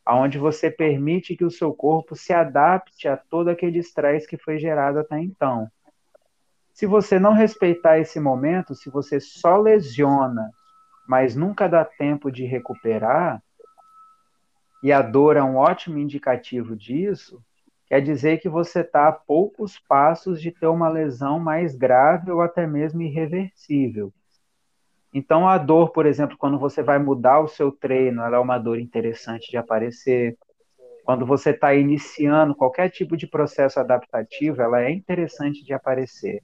[0.07, 4.59] onde você permite que o seu corpo se adapte a todo aquele estresse que foi
[4.59, 5.67] gerado até então.
[6.73, 10.49] Se você não respeitar esse momento, se você só lesiona,
[11.07, 13.43] mas nunca dá tempo de recuperar,
[14.81, 17.41] e a dor é um ótimo indicativo disso,
[17.85, 22.41] quer dizer que você está a poucos passos de ter uma lesão mais grave ou
[22.41, 24.11] até mesmo irreversível.
[25.13, 28.57] Então, a dor, por exemplo, quando você vai mudar o seu treino, ela é uma
[28.57, 30.35] dor interessante de aparecer.
[31.05, 36.41] Quando você está iniciando qualquer tipo de processo adaptativo, ela é interessante de aparecer.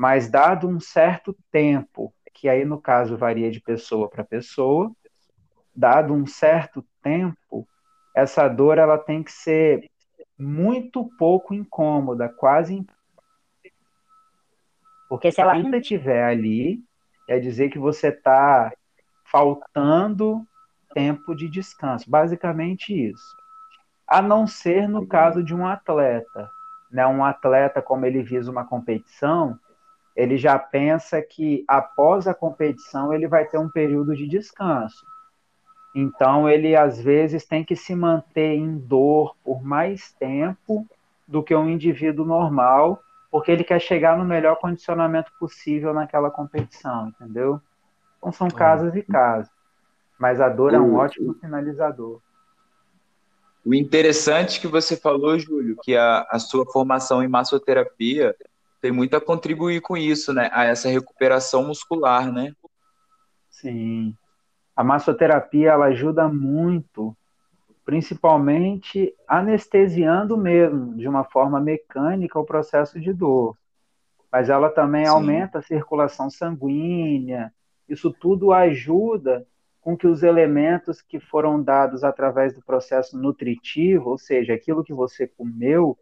[0.00, 4.90] Mas, dado um certo tempo, que aí no caso varia de pessoa para pessoa,
[5.76, 7.68] dado um certo tempo,
[8.16, 9.90] essa dor ela tem que ser
[10.38, 12.82] muito pouco incômoda, quase
[15.06, 16.82] porque se ela ainda estiver ali,
[17.26, 18.72] quer dizer que você está
[19.30, 20.48] faltando
[20.94, 23.36] tempo de descanso, basicamente isso.
[24.08, 26.50] A não ser no caso de um atleta,
[26.90, 27.06] né?
[27.06, 29.60] Um atleta como ele visa uma competição,
[30.20, 35.02] ele já pensa que após a competição ele vai ter um período de descanso.
[35.94, 40.86] Então, ele às vezes tem que se manter em dor por mais tempo
[41.26, 47.08] do que um indivíduo normal, porque ele quer chegar no melhor condicionamento possível naquela competição,
[47.08, 47.58] entendeu?
[48.18, 49.50] Então, são casos e casos.
[50.18, 52.20] Mas a dor é um ótimo finalizador.
[53.64, 58.36] O interessante que você falou, Júlio, que a, a sua formação em massoterapia
[58.80, 60.48] tem muito a contribuir com isso, né?
[60.52, 62.52] A essa recuperação muscular, né?
[63.50, 64.14] Sim.
[64.74, 67.14] A massoterapia ela ajuda muito,
[67.84, 73.56] principalmente anestesiando mesmo, de uma forma mecânica, o processo de dor.
[74.32, 75.10] Mas ela também Sim.
[75.10, 77.52] aumenta a circulação sanguínea.
[77.88, 79.46] Isso tudo ajuda
[79.80, 84.92] com que os elementos que foram dados através do processo nutritivo, ou seja, aquilo que
[84.92, 85.98] você comeu,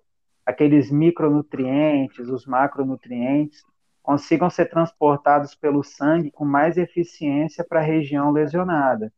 [0.48, 3.62] aqueles micronutrientes, os macronutrientes,
[4.02, 9.12] consigam ser transportados pelo sangue com mais eficiência para a região lesionada.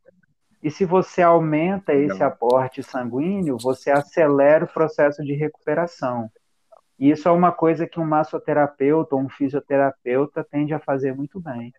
[0.61, 6.29] E se você aumenta esse aporte sanguíneo, você acelera o processo de recuperação.
[6.99, 11.39] E isso é uma coisa que um massoterapeuta ou um fisioterapeuta tende a fazer muito
[11.39, 11.73] bem.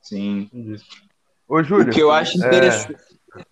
[0.00, 0.50] Sim.
[1.46, 1.88] Ô, Júlio.
[1.88, 3.20] O que eu acho é, interessante.
[3.36, 3.44] É...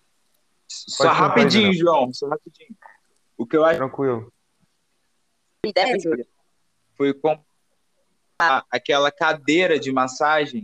[0.67, 2.11] Só rapidinho, aí, João.
[2.11, 2.75] Só rapidinho.
[3.37, 3.77] O que eu acho.
[3.77, 4.32] Tranquilo.
[6.95, 7.39] Foi com
[8.69, 10.63] aquela cadeira de massagem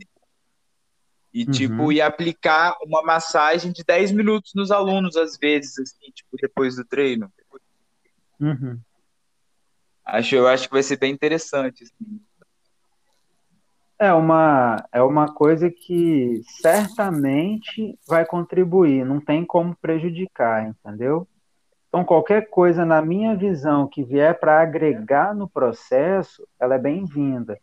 [1.34, 1.52] e, uhum.
[1.52, 6.76] tipo, ia aplicar uma massagem de 10 minutos nos alunos, às vezes, assim, tipo, depois
[6.76, 7.32] do treino.
[8.40, 8.80] Uhum.
[10.04, 12.20] Acho, eu acho que vai ser bem interessante, assim.
[14.00, 21.28] É uma, é uma coisa que certamente vai contribuir, não tem como prejudicar, entendeu?
[21.90, 27.60] Então, qualquer coisa, na minha visão, que vier para agregar no processo, ela é bem-vinda.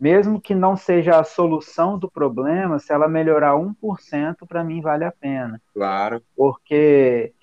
[0.00, 5.04] Mesmo que não seja a solução do problema, se ela melhorar 1%, para mim vale
[5.04, 5.60] a pena.
[5.74, 6.22] Claro.
[6.34, 7.34] Porque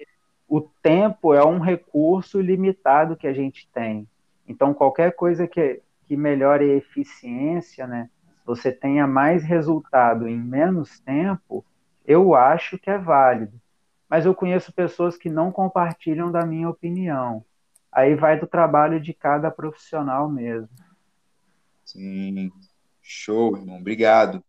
[0.47, 4.07] o tempo é um recurso limitado que a gente tem.
[4.47, 8.09] Então, qualquer coisa que, que melhore a eficiência, né,
[8.43, 11.63] você tenha mais resultado em menos tempo,
[12.05, 13.59] eu acho que é válido.
[14.09, 17.43] Mas eu conheço pessoas que não compartilham da minha opinião.
[17.91, 20.69] Aí vai do trabalho de cada profissional mesmo.
[21.83, 22.51] Sim,
[23.01, 23.77] show, irmão.
[23.77, 24.43] Obrigado.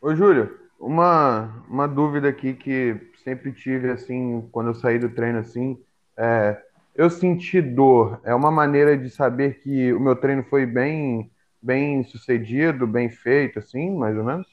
[0.00, 5.38] Ô, Júlio, uma, uma dúvida aqui que sempre tive, assim, quando eu saí do treino,
[5.38, 5.80] assim,
[6.16, 6.62] é,
[6.94, 8.20] eu senti dor.
[8.24, 13.58] É uma maneira de saber que o meu treino foi bem bem sucedido, bem feito,
[13.58, 14.46] assim, mais ou menos?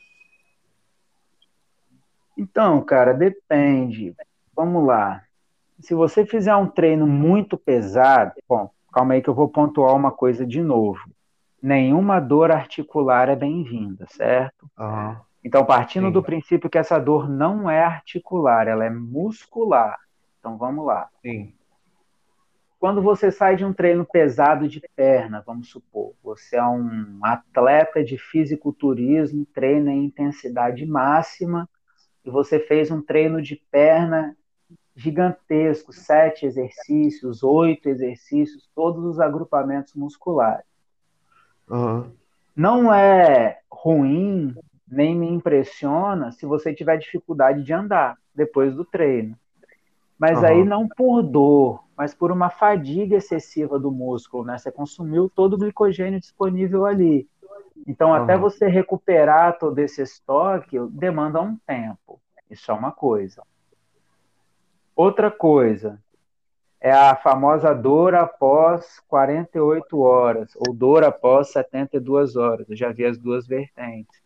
[2.38, 4.16] Então, cara, depende.
[4.56, 5.24] Vamos lá.
[5.80, 10.12] Se você fizer um treino muito pesado, bom, calma aí que eu vou pontuar uma
[10.12, 11.00] coisa de novo.
[11.62, 14.70] Nenhuma dor articular é bem-vinda, certo?
[14.78, 15.16] Uhum.
[15.44, 16.14] Então, partindo Sim.
[16.14, 19.98] do princípio que essa dor não é articular, ela é muscular.
[20.40, 21.08] Então, vamos lá.
[21.22, 21.54] Sim.
[22.80, 28.04] Quando você sai de um treino pesado de perna, vamos supor, você é um atleta
[28.04, 31.68] de fisiculturismo, treina em intensidade máxima,
[32.26, 34.36] e você fez um treino de perna
[34.96, 40.66] gigantesco, sete exercícios, oito exercícios, todos os agrupamentos musculares.
[41.70, 42.12] Uhum.
[42.56, 44.56] Não é ruim,
[44.88, 49.38] nem me impressiona se você tiver dificuldade de andar depois do treino.
[50.18, 50.46] Mas uhum.
[50.46, 54.58] aí não por dor, mas por uma fadiga excessiva do músculo, né?
[54.58, 57.28] Você consumiu todo o glicogênio disponível ali.
[57.88, 58.16] Então, uhum.
[58.16, 62.22] até você recuperar todo esse estoque, demanda um tempo.
[62.50, 63.44] Isso é uma coisa.
[64.96, 66.00] Outra coisa
[66.80, 72.70] é a famosa dor após 48 horas, ou dor após 72 horas.
[72.70, 74.24] Eu já vi as duas vertentes.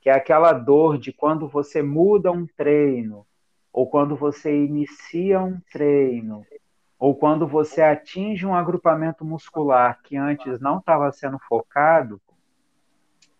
[0.00, 3.26] Que é aquela dor de quando você muda um treino,
[3.72, 6.44] ou quando você inicia um treino,
[6.98, 12.20] ou quando você atinge um agrupamento muscular que antes não estava sendo focado,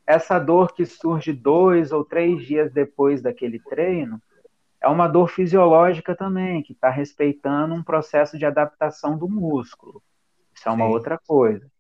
[0.06, 4.20] essa dor que surge dois ou três dias depois daquele treino
[4.80, 10.02] é uma dor fisiológica também, que está respeitando um processo de adaptação do músculo.
[10.54, 10.92] Isso é uma Sim.
[10.92, 11.70] outra coisa.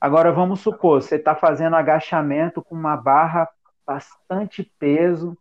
[0.00, 3.48] Agora, vamos supor, você está fazendo agachamento com uma barra
[3.84, 5.36] bastante peso,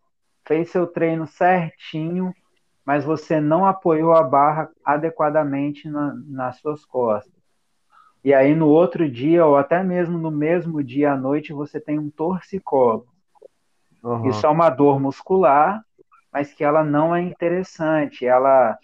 [0.47, 2.34] fez seu treino certinho,
[2.84, 7.36] mas você não apoiou a barra adequadamente na, nas suas costas.
[8.24, 11.97] E aí no outro dia, ou até mesmo no mesmo dia à noite, você tem
[11.97, 13.07] um torcicolo.
[14.03, 14.30] Uhum.
[14.30, 15.84] Isso é uma dor muscular,
[16.32, 18.26] mas que ela não é interessante.
[18.26, 18.78] Ela,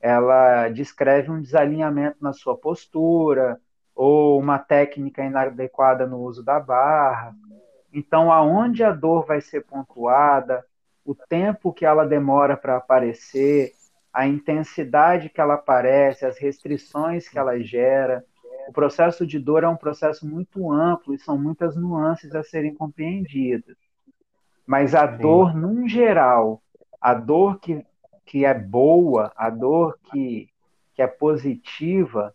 [0.00, 3.60] ela descreve um desalinhamento na sua postura,
[3.94, 7.34] ou uma técnica inadequada no uso da barra.
[7.92, 10.64] Então, aonde a dor vai ser pontuada,
[11.04, 13.72] o tempo que ela demora para aparecer,
[14.12, 18.24] a intensidade que ela aparece, as restrições que ela gera.
[18.68, 22.74] O processo de dor é um processo muito amplo e são muitas nuances a serem
[22.74, 23.78] compreendidas.
[24.66, 25.22] Mas a Sim.
[25.22, 26.60] dor, num geral,
[27.00, 27.82] a dor que,
[28.26, 30.50] que é boa, a dor que,
[30.94, 32.30] que é positiva,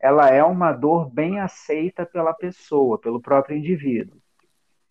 [0.00, 4.18] ela é uma dor bem aceita pela pessoa, pelo próprio indivíduo.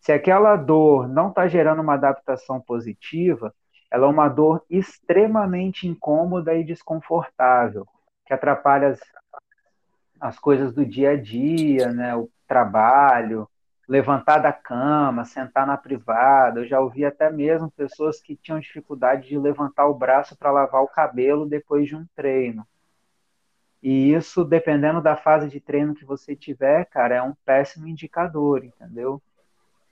[0.00, 3.54] Se aquela dor não está gerando uma adaptação positiva,
[3.90, 7.86] ela é uma dor extremamente incômoda e desconfortável,
[8.24, 9.00] que atrapalha as,
[10.20, 12.14] as coisas do dia a dia, né?
[12.16, 13.48] o trabalho,
[13.88, 16.60] levantar da cama, sentar na privada.
[16.60, 20.82] Eu já ouvi até mesmo pessoas que tinham dificuldade de levantar o braço para lavar
[20.82, 22.66] o cabelo depois de um treino.
[23.82, 28.64] E isso, dependendo da fase de treino que você tiver, cara, é um péssimo indicador,
[28.64, 29.22] entendeu?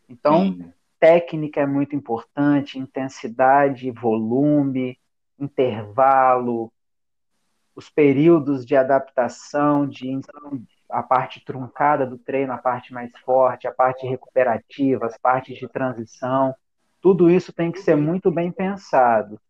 [0.08, 0.72] Então, Sim.
[0.98, 4.98] técnica é muito importante, intensidade, volume,
[5.38, 6.72] intervalo,
[7.74, 10.20] os períodos de adaptação, de
[10.88, 15.66] a parte truncada do treino, a parte mais forte, a parte recuperativa, as partes de
[15.66, 16.54] transição,
[17.00, 19.40] tudo isso tem que ser muito bem pensado.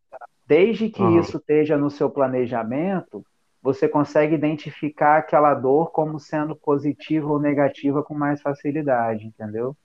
[0.47, 1.21] Desde que uhum.
[1.21, 3.25] isso esteja no seu planejamento,
[3.63, 9.77] você consegue identificar aquela dor como sendo positiva ou negativa com mais facilidade, entendeu?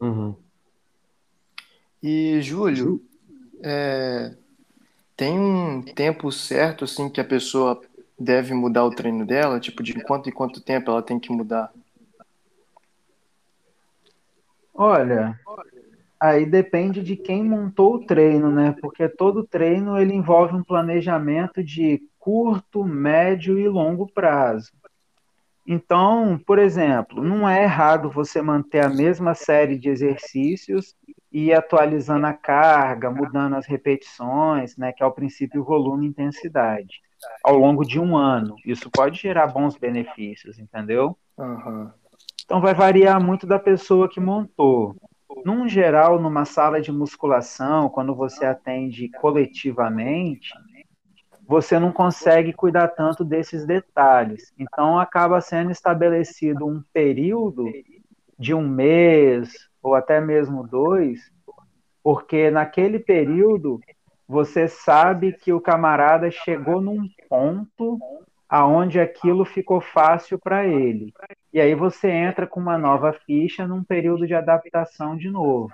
[0.00, 0.36] Uhum.
[2.02, 3.00] E, Júlio,
[3.62, 4.36] é,
[5.18, 7.80] tem um tempo certo assim que a pessoa
[8.16, 9.58] deve mudar o treino dela?
[9.58, 11.72] Tipo, de quanto em quanto tempo ela tem que mudar?
[14.72, 15.38] Olha,
[16.20, 18.76] aí depende de quem montou o treino, né?
[18.80, 24.70] Porque todo treino ele envolve um planejamento de curto, médio e longo prazo.
[25.66, 30.94] Então, por exemplo, não é errado você manter a mesma série de exercícios
[31.30, 37.00] e atualizando a carga, mudando as repetições, né, que é o princípio volume e intensidade,
[37.44, 38.56] ao longo de um ano.
[38.64, 41.16] Isso pode gerar bons benefícios, entendeu?
[41.36, 41.90] Uhum.
[42.44, 44.96] Então vai variar muito da pessoa que montou.
[45.44, 50.52] Num geral, numa sala de musculação, quando você atende coletivamente,
[51.46, 54.52] você não consegue cuidar tanto desses detalhes.
[54.58, 57.64] Então acaba sendo estabelecido um período
[58.38, 61.20] de um mês ou até mesmo dois,
[62.02, 63.80] porque naquele período
[64.26, 67.98] você sabe que o camarada chegou num ponto
[68.48, 71.12] aonde aquilo ficou fácil para ele.
[71.52, 75.72] E aí você entra com uma nova ficha num período de adaptação de novo.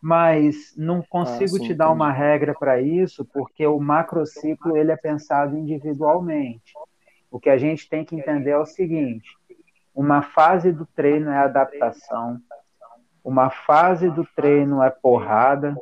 [0.00, 4.90] Mas não consigo ah, sim, te dar uma regra para isso, porque o macrociclo ele
[4.90, 6.74] é pensado individualmente.
[7.30, 9.30] O que a gente tem que entender é o seguinte:
[9.94, 12.40] uma fase do treino é adaptação,
[13.24, 15.76] uma fase do treino é porrada,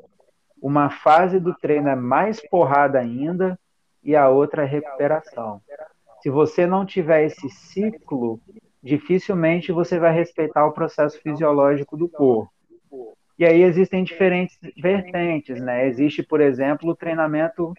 [0.61, 3.59] uma fase do treino é mais porrada ainda
[4.03, 5.61] e a outra é recuperação.
[6.23, 8.39] Se você não tiver esse ciclo,
[8.83, 12.51] dificilmente você vai respeitar o processo fisiológico do corpo.
[13.39, 15.87] E aí existem diferentes vertentes, né?
[15.87, 17.73] Existe, por exemplo, o treinamento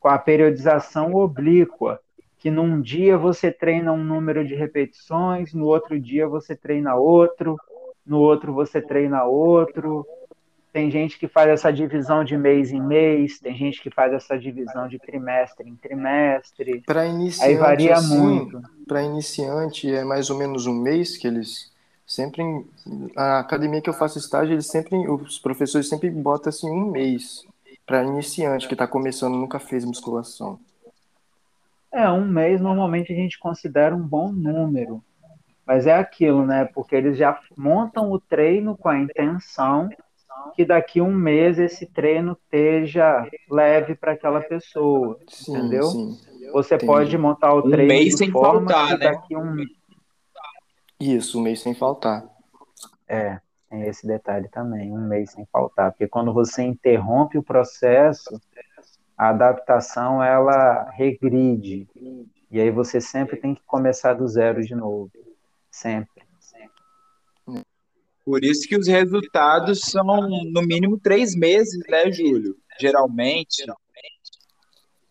[0.00, 2.00] com a periodização oblíqua,
[2.38, 7.58] que num dia você treina um número de repetições, no outro dia você treina outro,
[8.04, 10.06] no outro você treina outro,
[10.72, 14.38] tem gente que faz essa divisão de mês em mês, tem gente que faz essa
[14.38, 16.82] divisão de trimestre em trimestre.
[16.86, 18.62] Para iniciante, aí varia assim, muito.
[18.88, 21.70] Para iniciante é mais ou menos um mês que eles
[22.06, 22.42] sempre
[23.16, 27.44] a academia que eu faço estágio, eles sempre os professores sempre botam assim um mês
[27.86, 30.58] para iniciante que está começando, nunca fez musculação.
[31.92, 35.04] É, um mês normalmente a gente considera um bom número.
[35.66, 36.64] Mas é aquilo, né?
[36.74, 39.88] Porque eles já montam o treino com a intenção
[40.54, 45.84] que daqui um mês esse treino esteja leve para aquela pessoa, sim, entendeu?
[45.84, 46.18] Sim.
[46.52, 46.86] Você Entendi.
[46.86, 49.12] pode montar o treino um mês sem faltar, né?
[49.12, 49.56] daqui um
[51.00, 52.24] isso, um mês sem faltar.
[53.08, 58.40] É, tem esse detalhe também, um mês sem faltar, porque quando você interrompe o processo,
[59.18, 61.88] a adaptação ela regride
[62.50, 65.10] e aí você sempre tem que começar do zero de novo,
[65.72, 66.22] sempre.
[68.24, 72.56] Por isso que os resultados são no mínimo três meses, né, Júlio?
[72.78, 73.64] Geralmente.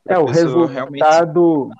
[0.08, 1.76] É, o resultado, realmente...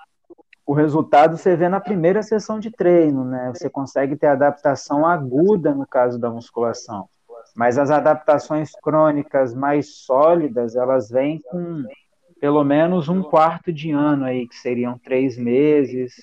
[0.66, 3.52] o resultado você vê na primeira sessão de treino, né?
[3.56, 7.08] Você consegue ter adaptação aguda no caso da musculação.
[7.56, 11.84] Mas as adaptações crônicas mais sólidas, elas vêm com
[12.40, 16.14] pelo menos um quarto de ano aí, que seriam três meses,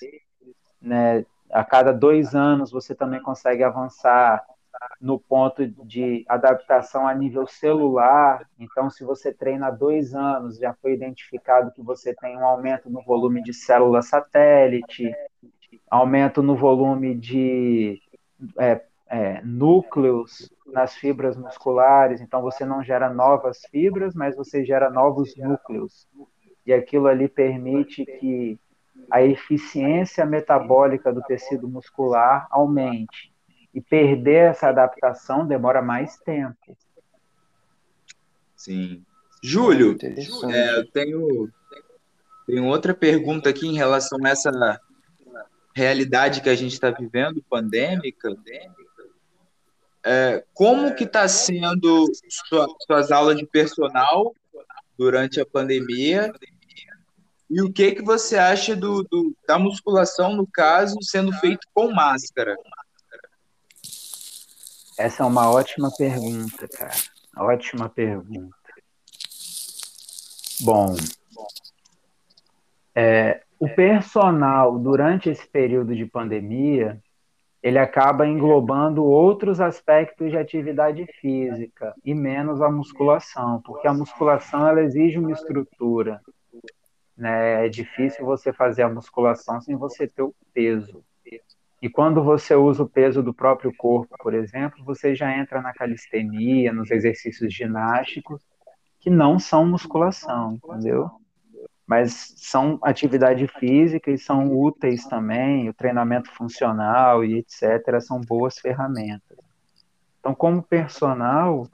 [0.81, 1.25] né?
[1.51, 4.43] A cada dois anos você também consegue avançar
[4.99, 8.47] no ponto de adaptação a nível celular.
[8.59, 13.01] Então, se você treina dois anos, já foi identificado que você tem um aumento no
[13.03, 15.11] volume de célula satélite,
[15.89, 18.01] aumento no volume de
[18.57, 22.21] é, é, núcleos nas fibras musculares.
[22.21, 26.07] Então, você não gera novas fibras, mas você gera novos núcleos.
[26.65, 28.59] E aquilo ali permite que
[29.11, 33.33] a eficiência metabólica do tecido muscular aumente
[33.73, 36.77] e perder essa adaptação demora mais tempo.
[38.55, 39.03] Sim.
[39.41, 41.49] Júlio, é, eu tenho,
[42.45, 44.81] tenho outra pergunta aqui em relação a essa
[45.73, 48.35] realidade que a gente está vivendo, pandêmica.
[50.03, 52.05] É, como que está sendo
[52.47, 54.35] sua, suas aulas de personal
[54.97, 56.33] durante a pandemia
[57.49, 61.91] e o que que você acha do, do, da musculação, no caso, sendo feito com
[61.91, 62.55] máscara?
[64.97, 66.93] Essa é uma ótima pergunta, cara.
[67.37, 68.55] Ótima pergunta.
[70.61, 70.95] Bom,
[72.93, 77.01] é, o personal, durante esse período de pandemia,
[77.63, 84.67] ele acaba englobando outros aspectos de atividade física e menos a musculação, porque a musculação
[84.67, 86.21] ela exige uma estrutura.
[87.19, 87.65] Né?
[87.65, 91.03] É difícil você fazer a musculação sem você ter o peso.
[91.81, 95.73] E quando você usa o peso do próprio corpo, por exemplo, você já entra na
[95.73, 98.41] calistenia, nos exercícios ginásticos,
[98.99, 101.09] que não são musculação, entendeu?
[101.85, 107.99] Mas são atividade física e são úteis também, o treinamento funcional e etc.
[108.01, 109.37] são boas ferramentas.
[110.19, 111.67] Então, como personal,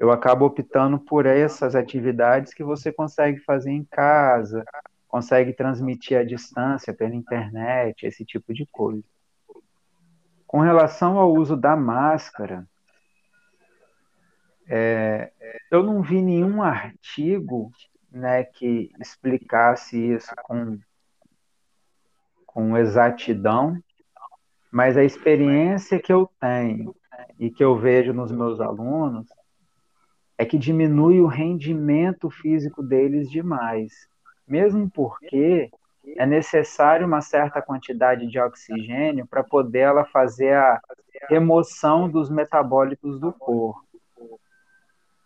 [0.00, 4.64] eu acabo optando por essas atividades que você consegue fazer em casa,
[5.06, 9.04] consegue transmitir à distância pela internet, esse tipo de coisa.
[10.46, 12.66] Com relação ao uso da máscara,
[14.66, 15.30] é,
[15.70, 17.70] eu não vi nenhum artigo
[18.10, 20.78] né, que explicasse isso com,
[22.46, 23.78] com exatidão,
[24.72, 26.96] Mas a experiência que eu tenho
[27.38, 29.28] e que eu vejo nos meus alunos
[30.40, 34.08] é que diminui o rendimento físico deles demais.
[34.48, 35.70] Mesmo porque
[36.16, 40.80] é necessário uma certa quantidade de oxigênio para poder ela fazer a
[41.28, 43.84] remoção dos metabólitos do corpo.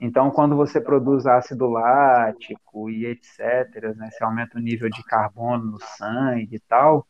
[0.01, 5.65] Então, quando você produz ácido lático e etc., né, você aumenta o nível de carbono
[5.65, 7.07] no sangue e tal,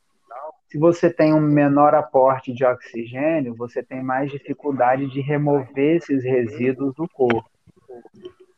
[0.66, 6.22] se você tem um menor aporte de oxigênio, você tem mais dificuldade de remover esses
[6.22, 7.53] resíduos do corpo.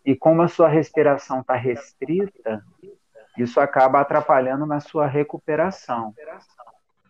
[0.05, 2.63] E como a sua respiração está restrita,
[3.37, 6.15] isso acaba atrapalhando na sua recuperação.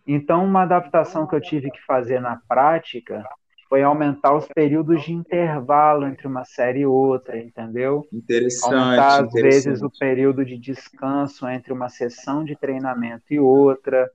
[0.05, 3.23] Então, uma adaptação que eu tive que fazer na prática
[3.69, 8.07] foi aumentar os períodos de intervalo entre uma série e outra, entendeu?
[8.13, 8.73] Interessante.
[8.73, 9.65] Aumentar, às interessante.
[9.65, 14.09] vezes, o período de descanso entre uma sessão de treinamento e outra.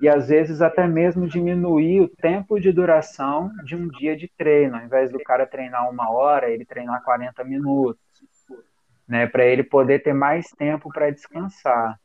[0.00, 4.76] E, às vezes, até mesmo diminuir o tempo de duração de um dia de treino.
[4.76, 8.00] Ao invés do cara treinar uma hora, ele treinar 40 minutos.
[9.06, 11.98] Né, para ele poder ter mais tempo para descansar.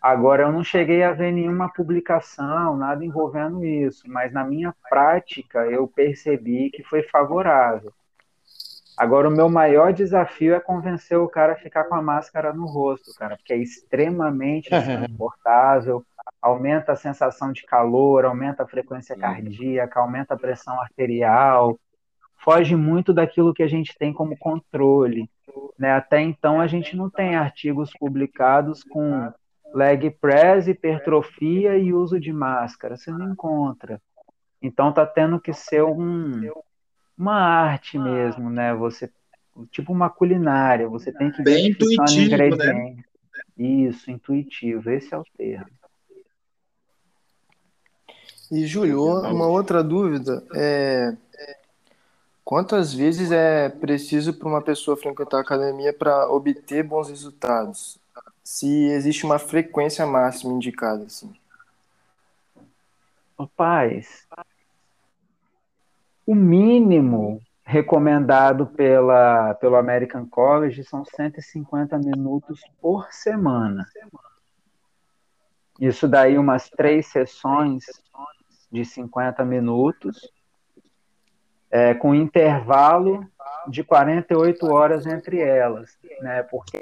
[0.00, 5.66] Agora, eu não cheguei a ver nenhuma publicação, nada envolvendo isso, mas na minha prática
[5.66, 7.92] eu percebi que foi favorável.
[9.00, 12.66] Agora, o meu maior desafio é convencer o cara a ficar com a máscara no
[12.66, 14.68] rosto, cara, porque é extremamente
[15.08, 16.04] desconfortável,
[16.42, 21.80] aumenta a sensação de calor, aumenta a frequência cardíaca, aumenta a pressão arterial,
[22.44, 25.30] foge muito daquilo que a gente tem como controle.
[25.78, 25.92] Né?
[25.92, 29.32] Até então, a gente não tem artigos publicados com
[29.72, 32.98] leg press, hipertrofia e uso de máscara.
[32.98, 33.98] Você não encontra.
[34.60, 36.52] Então tá tendo que ser um,
[37.16, 38.74] uma arte mesmo, né?
[38.74, 39.10] Você
[39.70, 42.96] tipo uma culinária, você tem que Bem intuitivo, né?
[43.58, 45.66] Isso, intuitivo, esse é o termo.
[48.50, 51.16] E Júlio, uma outra dúvida é
[52.50, 57.96] quantas vezes é preciso para uma pessoa frequentar a academia para obter bons resultados?
[58.42, 61.32] Se existe uma frequência máxima indicada, assim.
[63.38, 64.26] Rapaz,
[66.30, 73.84] o mínimo recomendado pela, pelo American College são 150 minutos por semana.
[75.80, 77.82] Isso daí umas três sessões
[78.70, 80.20] de 50 minutos,
[81.68, 83.26] é, com intervalo
[83.66, 86.44] de 48 horas entre elas, né?
[86.44, 86.80] Porque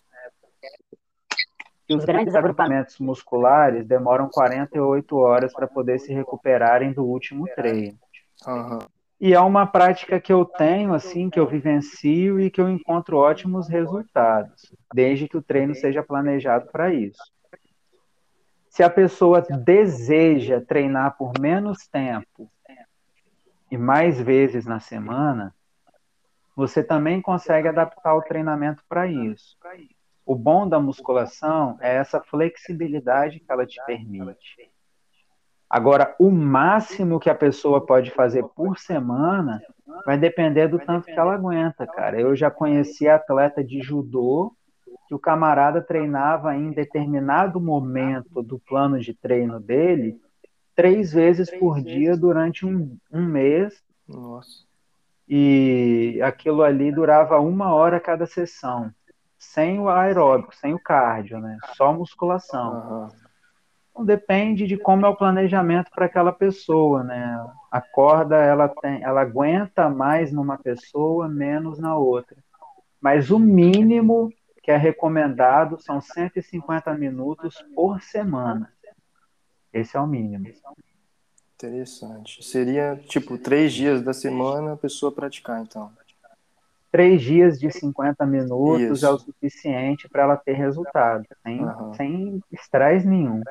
[1.89, 7.99] os grandes agrupamentos musculares demoram 48 horas para poder se recuperarem do último treino.
[8.47, 8.98] Uhum.
[9.21, 13.17] E é uma prática que eu tenho, assim, que eu vivencio e que eu encontro
[13.17, 17.21] ótimos resultados, desde que o treino seja planejado para isso.
[18.69, 22.49] Se a pessoa deseja treinar por menos tempo
[23.71, 25.53] e mais vezes na semana,
[26.55, 29.57] você também consegue adaptar o treinamento para isso.
[30.25, 34.71] O bom da musculação é essa flexibilidade que ela te permite.
[35.69, 39.61] Agora, o máximo que a pessoa pode fazer por semana
[40.07, 42.19] vai depender do tanto que ela aguenta, cara.
[42.19, 44.55] Eu já conheci atleta de judô
[45.07, 50.19] que o camarada treinava em determinado momento do plano de treino dele
[50.75, 53.83] três vezes por dia durante um, um mês.
[54.07, 54.67] Nossa.
[55.29, 58.91] E aquilo ali durava uma hora cada sessão,
[59.39, 61.59] sem o aeróbico, sem o cardio, né?
[61.75, 63.03] Só musculação.
[63.03, 63.28] Uhum.
[64.05, 67.47] Depende de como é o planejamento para aquela pessoa, né?
[67.71, 72.37] A corda ela tem, ela aguenta mais numa pessoa, menos na outra.
[73.01, 74.33] Mas o mínimo
[74.63, 78.73] que é recomendado são 150 minutos por semana.
[79.73, 80.47] Esse é o mínimo.
[81.55, 82.45] Interessante.
[82.45, 85.91] Seria tipo três dias da semana a pessoa praticar, então.
[86.91, 89.07] Três dias de 50 minutos Isso.
[89.07, 91.95] é o suficiente para ela ter resultado, sem, Aham.
[91.95, 93.43] sem estresse nenhum.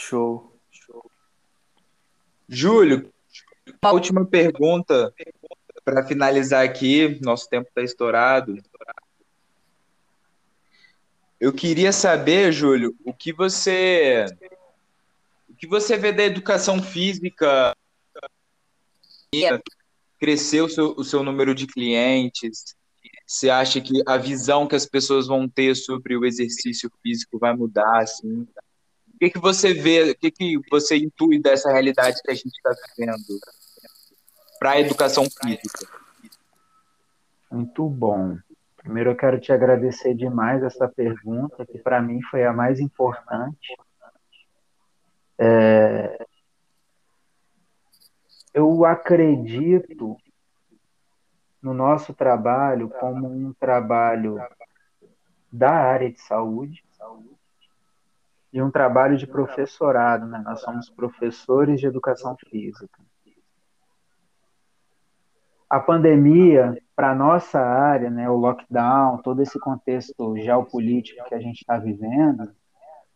[0.00, 0.50] Show.
[2.48, 3.12] Júlio,
[3.82, 5.14] uma última pergunta
[5.84, 8.56] para finalizar aqui, nosso tempo está estourado.
[11.38, 14.24] Eu queria saber, Júlio, o que você
[15.48, 17.76] o que você vê da educação física
[20.18, 22.74] crescer o seu, o seu número de clientes?
[23.26, 27.54] Você acha que a visão que as pessoas vão ter sobre o exercício físico vai
[27.54, 28.48] mudar, assim?
[29.20, 32.74] Que, que você vê, o que, que você intui dessa realidade que a gente está
[32.96, 33.38] vivendo
[34.58, 35.86] para a educação física?
[37.50, 38.38] Muito bom.
[38.78, 43.76] Primeiro eu quero te agradecer demais essa pergunta, que para mim foi a mais importante.
[45.38, 46.26] É,
[48.54, 50.16] Eu acredito
[51.60, 54.38] no nosso trabalho como um trabalho
[55.52, 56.82] da área de saúde
[58.52, 60.42] e um trabalho de professorado, né?
[60.44, 62.98] Nós somos professores de educação física.
[65.68, 71.40] A pandemia, para a nossa área, né, o lockdown, todo esse contexto geopolítico que a
[71.40, 72.50] gente está vivendo,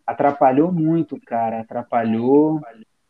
[0.07, 1.63] atrapalhou muito, cara.
[1.63, 2.61] Atrapalhou,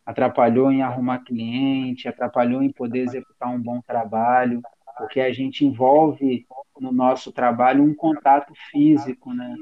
[0.06, 4.62] atrapalhou em arrumar cliente, atrapalhou em poder executar um bom trabalho,
[4.96, 6.46] porque a gente envolve
[6.80, 9.54] no nosso trabalho um contato físico, né?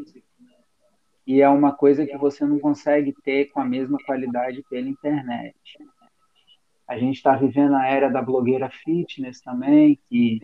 [1.26, 5.54] E é uma coisa que você não consegue ter com a mesma qualidade pela internet.
[6.88, 10.40] A gente está vivendo a era da blogueira fitness também, que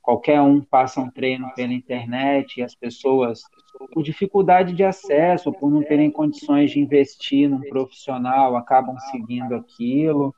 [0.00, 3.42] qualquer um passa um treino pela internet e as pessoas,
[3.92, 10.34] por dificuldade de acesso, por não terem condições de investir num profissional, acabam seguindo aquilo.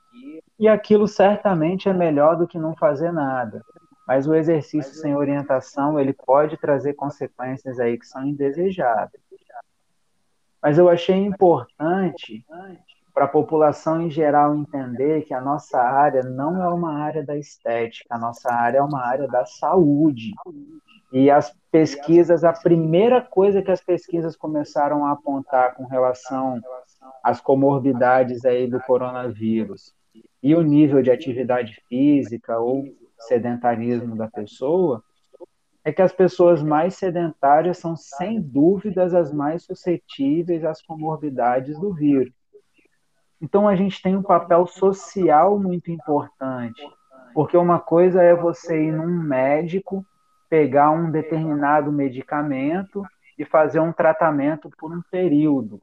[0.58, 3.64] E aquilo certamente é melhor do que não fazer nada.
[4.10, 9.22] Mas o exercício sem orientação, ele pode trazer consequências aí que são indesejáveis.
[10.60, 12.44] Mas eu achei importante
[13.14, 17.36] para a população em geral entender que a nossa área não é uma área da
[17.36, 20.32] estética, a nossa área é uma área da saúde.
[21.12, 26.60] E as pesquisas, a primeira coisa que as pesquisas começaram a apontar com relação
[27.22, 29.94] às comorbidades aí do coronavírus
[30.42, 32.84] e o nível de atividade física ou
[33.20, 35.02] sedentarismo da pessoa,
[35.84, 41.94] é que as pessoas mais sedentárias são, sem dúvidas, as mais suscetíveis às comorbidades do
[41.94, 42.32] vírus.
[43.40, 46.82] Então, a gente tem um papel social muito importante,
[47.32, 50.04] porque uma coisa é você ir num médico,
[50.48, 53.02] pegar um determinado medicamento
[53.38, 55.80] e fazer um tratamento por um período.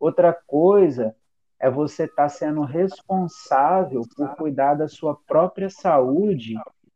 [0.00, 1.14] Outra coisa
[1.60, 6.54] é você estar tá sendo responsável por cuidar da sua própria saúde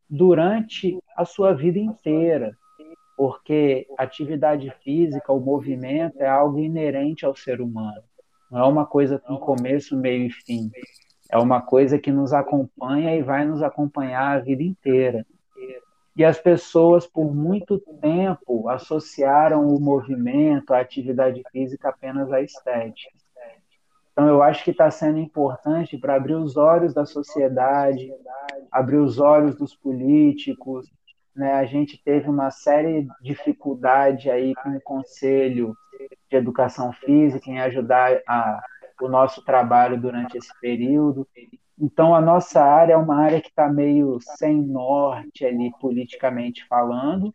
[0.09, 2.57] durante a sua vida inteira,
[3.17, 8.03] porque atividade física, o movimento é algo inerente ao ser humano.
[8.51, 10.71] Não é uma coisa com começo, meio e fim.
[11.31, 15.27] É uma coisa que nos acompanha e vai nos acompanhar a vida inteira.
[16.17, 23.17] E as pessoas, por muito tempo, associaram o movimento, a atividade física apenas à estética.
[24.19, 28.13] Então, eu acho que está sendo importante para abrir os olhos da sociedade,
[28.69, 30.91] abrir os olhos dos políticos.
[31.37, 31.53] Né?
[31.53, 35.73] A gente teve uma série de dificuldade aí com o Conselho
[36.29, 38.61] de Educação Física em ajudar a,
[39.01, 41.25] o nosso trabalho durante esse período.
[41.79, 47.33] Então, a nossa área é uma área que está meio sem norte ali, politicamente falando,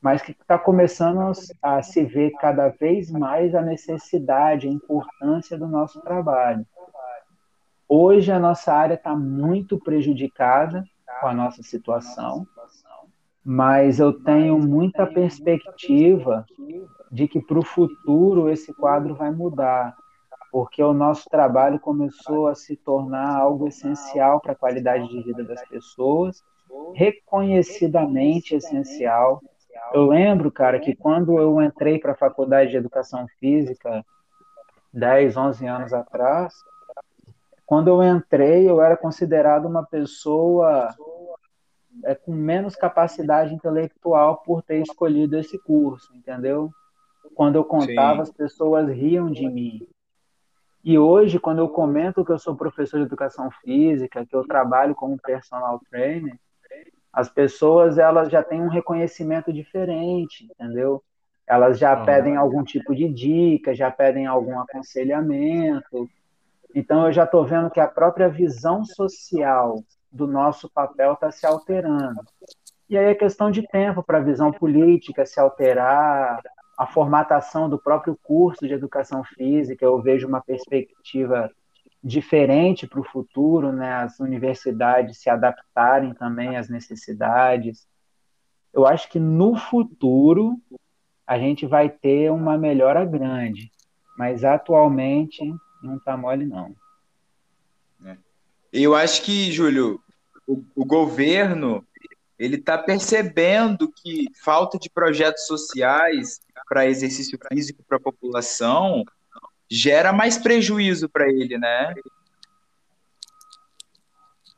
[0.00, 5.66] mas que está começando a se ver cada vez mais a necessidade, a importância do
[5.66, 6.64] nosso trabalho.
[7.88, 10.84] Hoje a nossa área está muito prejudicada
[11.20, 12.46] com a nossa situação,
[13.44, 16.44] mas eu tenho muita perspectiva
[17.10, 19.96] de que para o futuro esse quadro vai mudar,
[20.52, 25.42] porque o nosso trabalho começou a se tornar algo essencial para a qualidade de vida
[25.42, 26.44] das pessoas,
[26.94, 29.42] reconhecidamente essencial
[29.92, 34.04] eu lembro, cara, que quando eu entrei para a faculdade de educação física,
[34.92, 36.54] 10, 11 anos atrás,
[37.66, 40.94] quando eu entrei, eu era considerado uma pessoa
[42.04, 46.70] é, com menos capacidade intelectual por ter escolhido esse curso, entendeu?
[47.34, 48.22] Quando eu contava, Sim.
[48.22, 49.86] as pessoas riam de mim.
[50.82, 54.94] E hoje, quando eu comento que eu sou professor de educação física, que eu trabalho
[54.94, 56.38] como personal trainer,
[57.12, 61.02] as pessoas elas já têm um reconhecimento diferente, entendeu?
[61.46, 66.08] Elas já pedem algum tipo de dica, já pedem algum aconselhamento.
[66.74, 69.82] Então eu já estou vendo que a própria visão social
[70.12, 72.20] do nosso papel está se alterando.
[72.88, 76.40] E aí é questão de tempo para a visão política se alterar,
[76.78, 81.50] a formatação do próprio curso de educação física, eu vejo uma perspectiva
[82.02, 83.92] diferente para o futuro, né?
[83.94, 87.86] As universidades se adaptarem também às necessidades.
[88.72, 90.60] Eu acho que no futuro
[91.26, 93.70] a gente vai ter uma melhora grande,
[94.16, 95.42] mas atualmente
[95.82, 96.74] não está mole não.
[98.04, 98.16] É.
[98.72, 100.00] Eu acho que, Júlio,
[100.46, 101.84] o, o governo
[102.38, 109.04] ele está percebendo que falta de projetos sociais para exercício físico para a população
[109.70, 111.94] gera mais prejuízo para ele, né?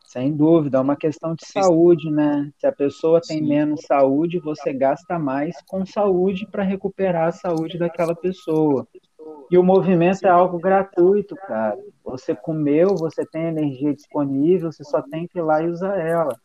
[0.05, 2.51] Sem dúvida, é uma questão de saúde, né?
[2.59, 3.49] Se a pessoa tem Sim.
[3.49, 8.89] menos saúde, você gasta mais com saúde para recuperar a saúde daquela pessoa.
[9.49, 11.79] E o movimento é algo gratuito, cara.
[12.05, 16.37] Você comeu, você tem energia disponível, você só tem que ir lá e usar ela.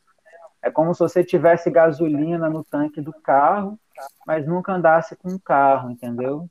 [0.61, 3.79] É como se você tivesse gasolina no tanque do carro,
[4.27, 6.47] mas nunca andasse com o carro, entendeu?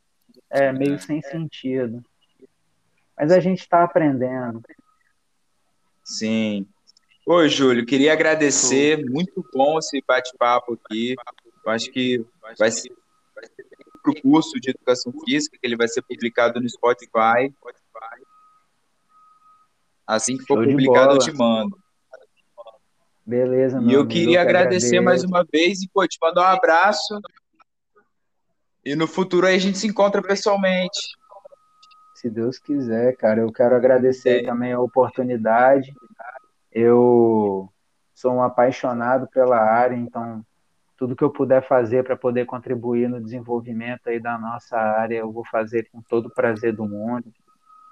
[0.55, 2.01] É meio sem sentido.
[3.19, 4.63] Mas a gente está aprendendo.
[6.05, 6.65] Sim.
[7.27, 9.05] Oi, Júlio, queria agradecer.
[9.05, 11.17] Muito bom esse bate-papo aqui.
[11.65, 12.25] Eu acho que
[12.57, 12.93] vai ser
[14.01, 17.53] para o curso de educação física, que ele vai ser publicado no Spotify.
[20.07, 21.77] Assim que for Show publicado, eu te mando.
[23.27, 27.19] Beleza, E eu queria agradecer mais uma vez e pô, te mandar um abraço.
[28.85, 30.99] E no futuro aí a gente se encontra pessoalmente.
[32.15, 33.41] Se Deus quiser, cara.
[33.41, 34.45] Eu quero agradecer é.
[34.45, 35.93] também a oportunidade.
[36.71, 37.69] Eu
[38.15, 40.45] sou um apaixonado pela área, então
[40.97, 45.33] tudo que eu puder fazer para poder contribuir no desenvolvimento aí da nossa área, eu
[45.33, 47.33] vou fazer com todo o prazer do mundo.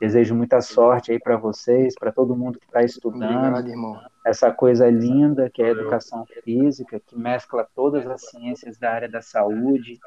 [0.01, 3.57] Desejo muita sorte aí para vocês, para todo mundo que está estudando.
[3.57, 8.93] Obrigado, essa coisa linda que é a educação física, que mescla todas as ciências da
[8.93, 10.01] área da saúde.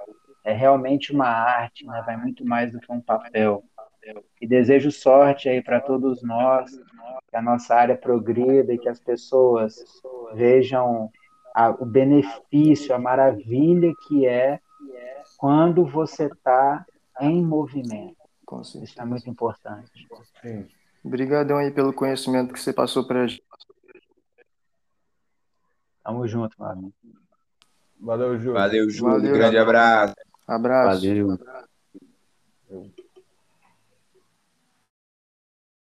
[0.46, 2.02] É realmente uma arte, né?
[2.06, 3.64] vai muito mais do que um papel.
[4.40, 6.72] E desejo sorte aí para todos nós,
[7.28, 9.84] que a nossa área progrida e que as pessoas
[10.36, 11.12] vejam
[11.56, 14.60] a, o benefício, a maravilha que é
[15.38, 16.86] quando você está
[17.20, 18.16] em movimento.
[18.82, 20.08] Isso é muito importante.
[20.42, 20.68] Sim.
[21.04, 23.44] Obrigadão aí pelo conhecimento que você passou para a gente.
[26.04, 26.94] Tamo junto, mano.
[28.00, 28.54] Valeu, Júlio.
[28.54, 29.14] Valeu, Júlio.
[29.14, 30.16] Valeu, Grande abraço.
[30.48, 31.16] Abraço.
[31.28, 31.38] Valeu.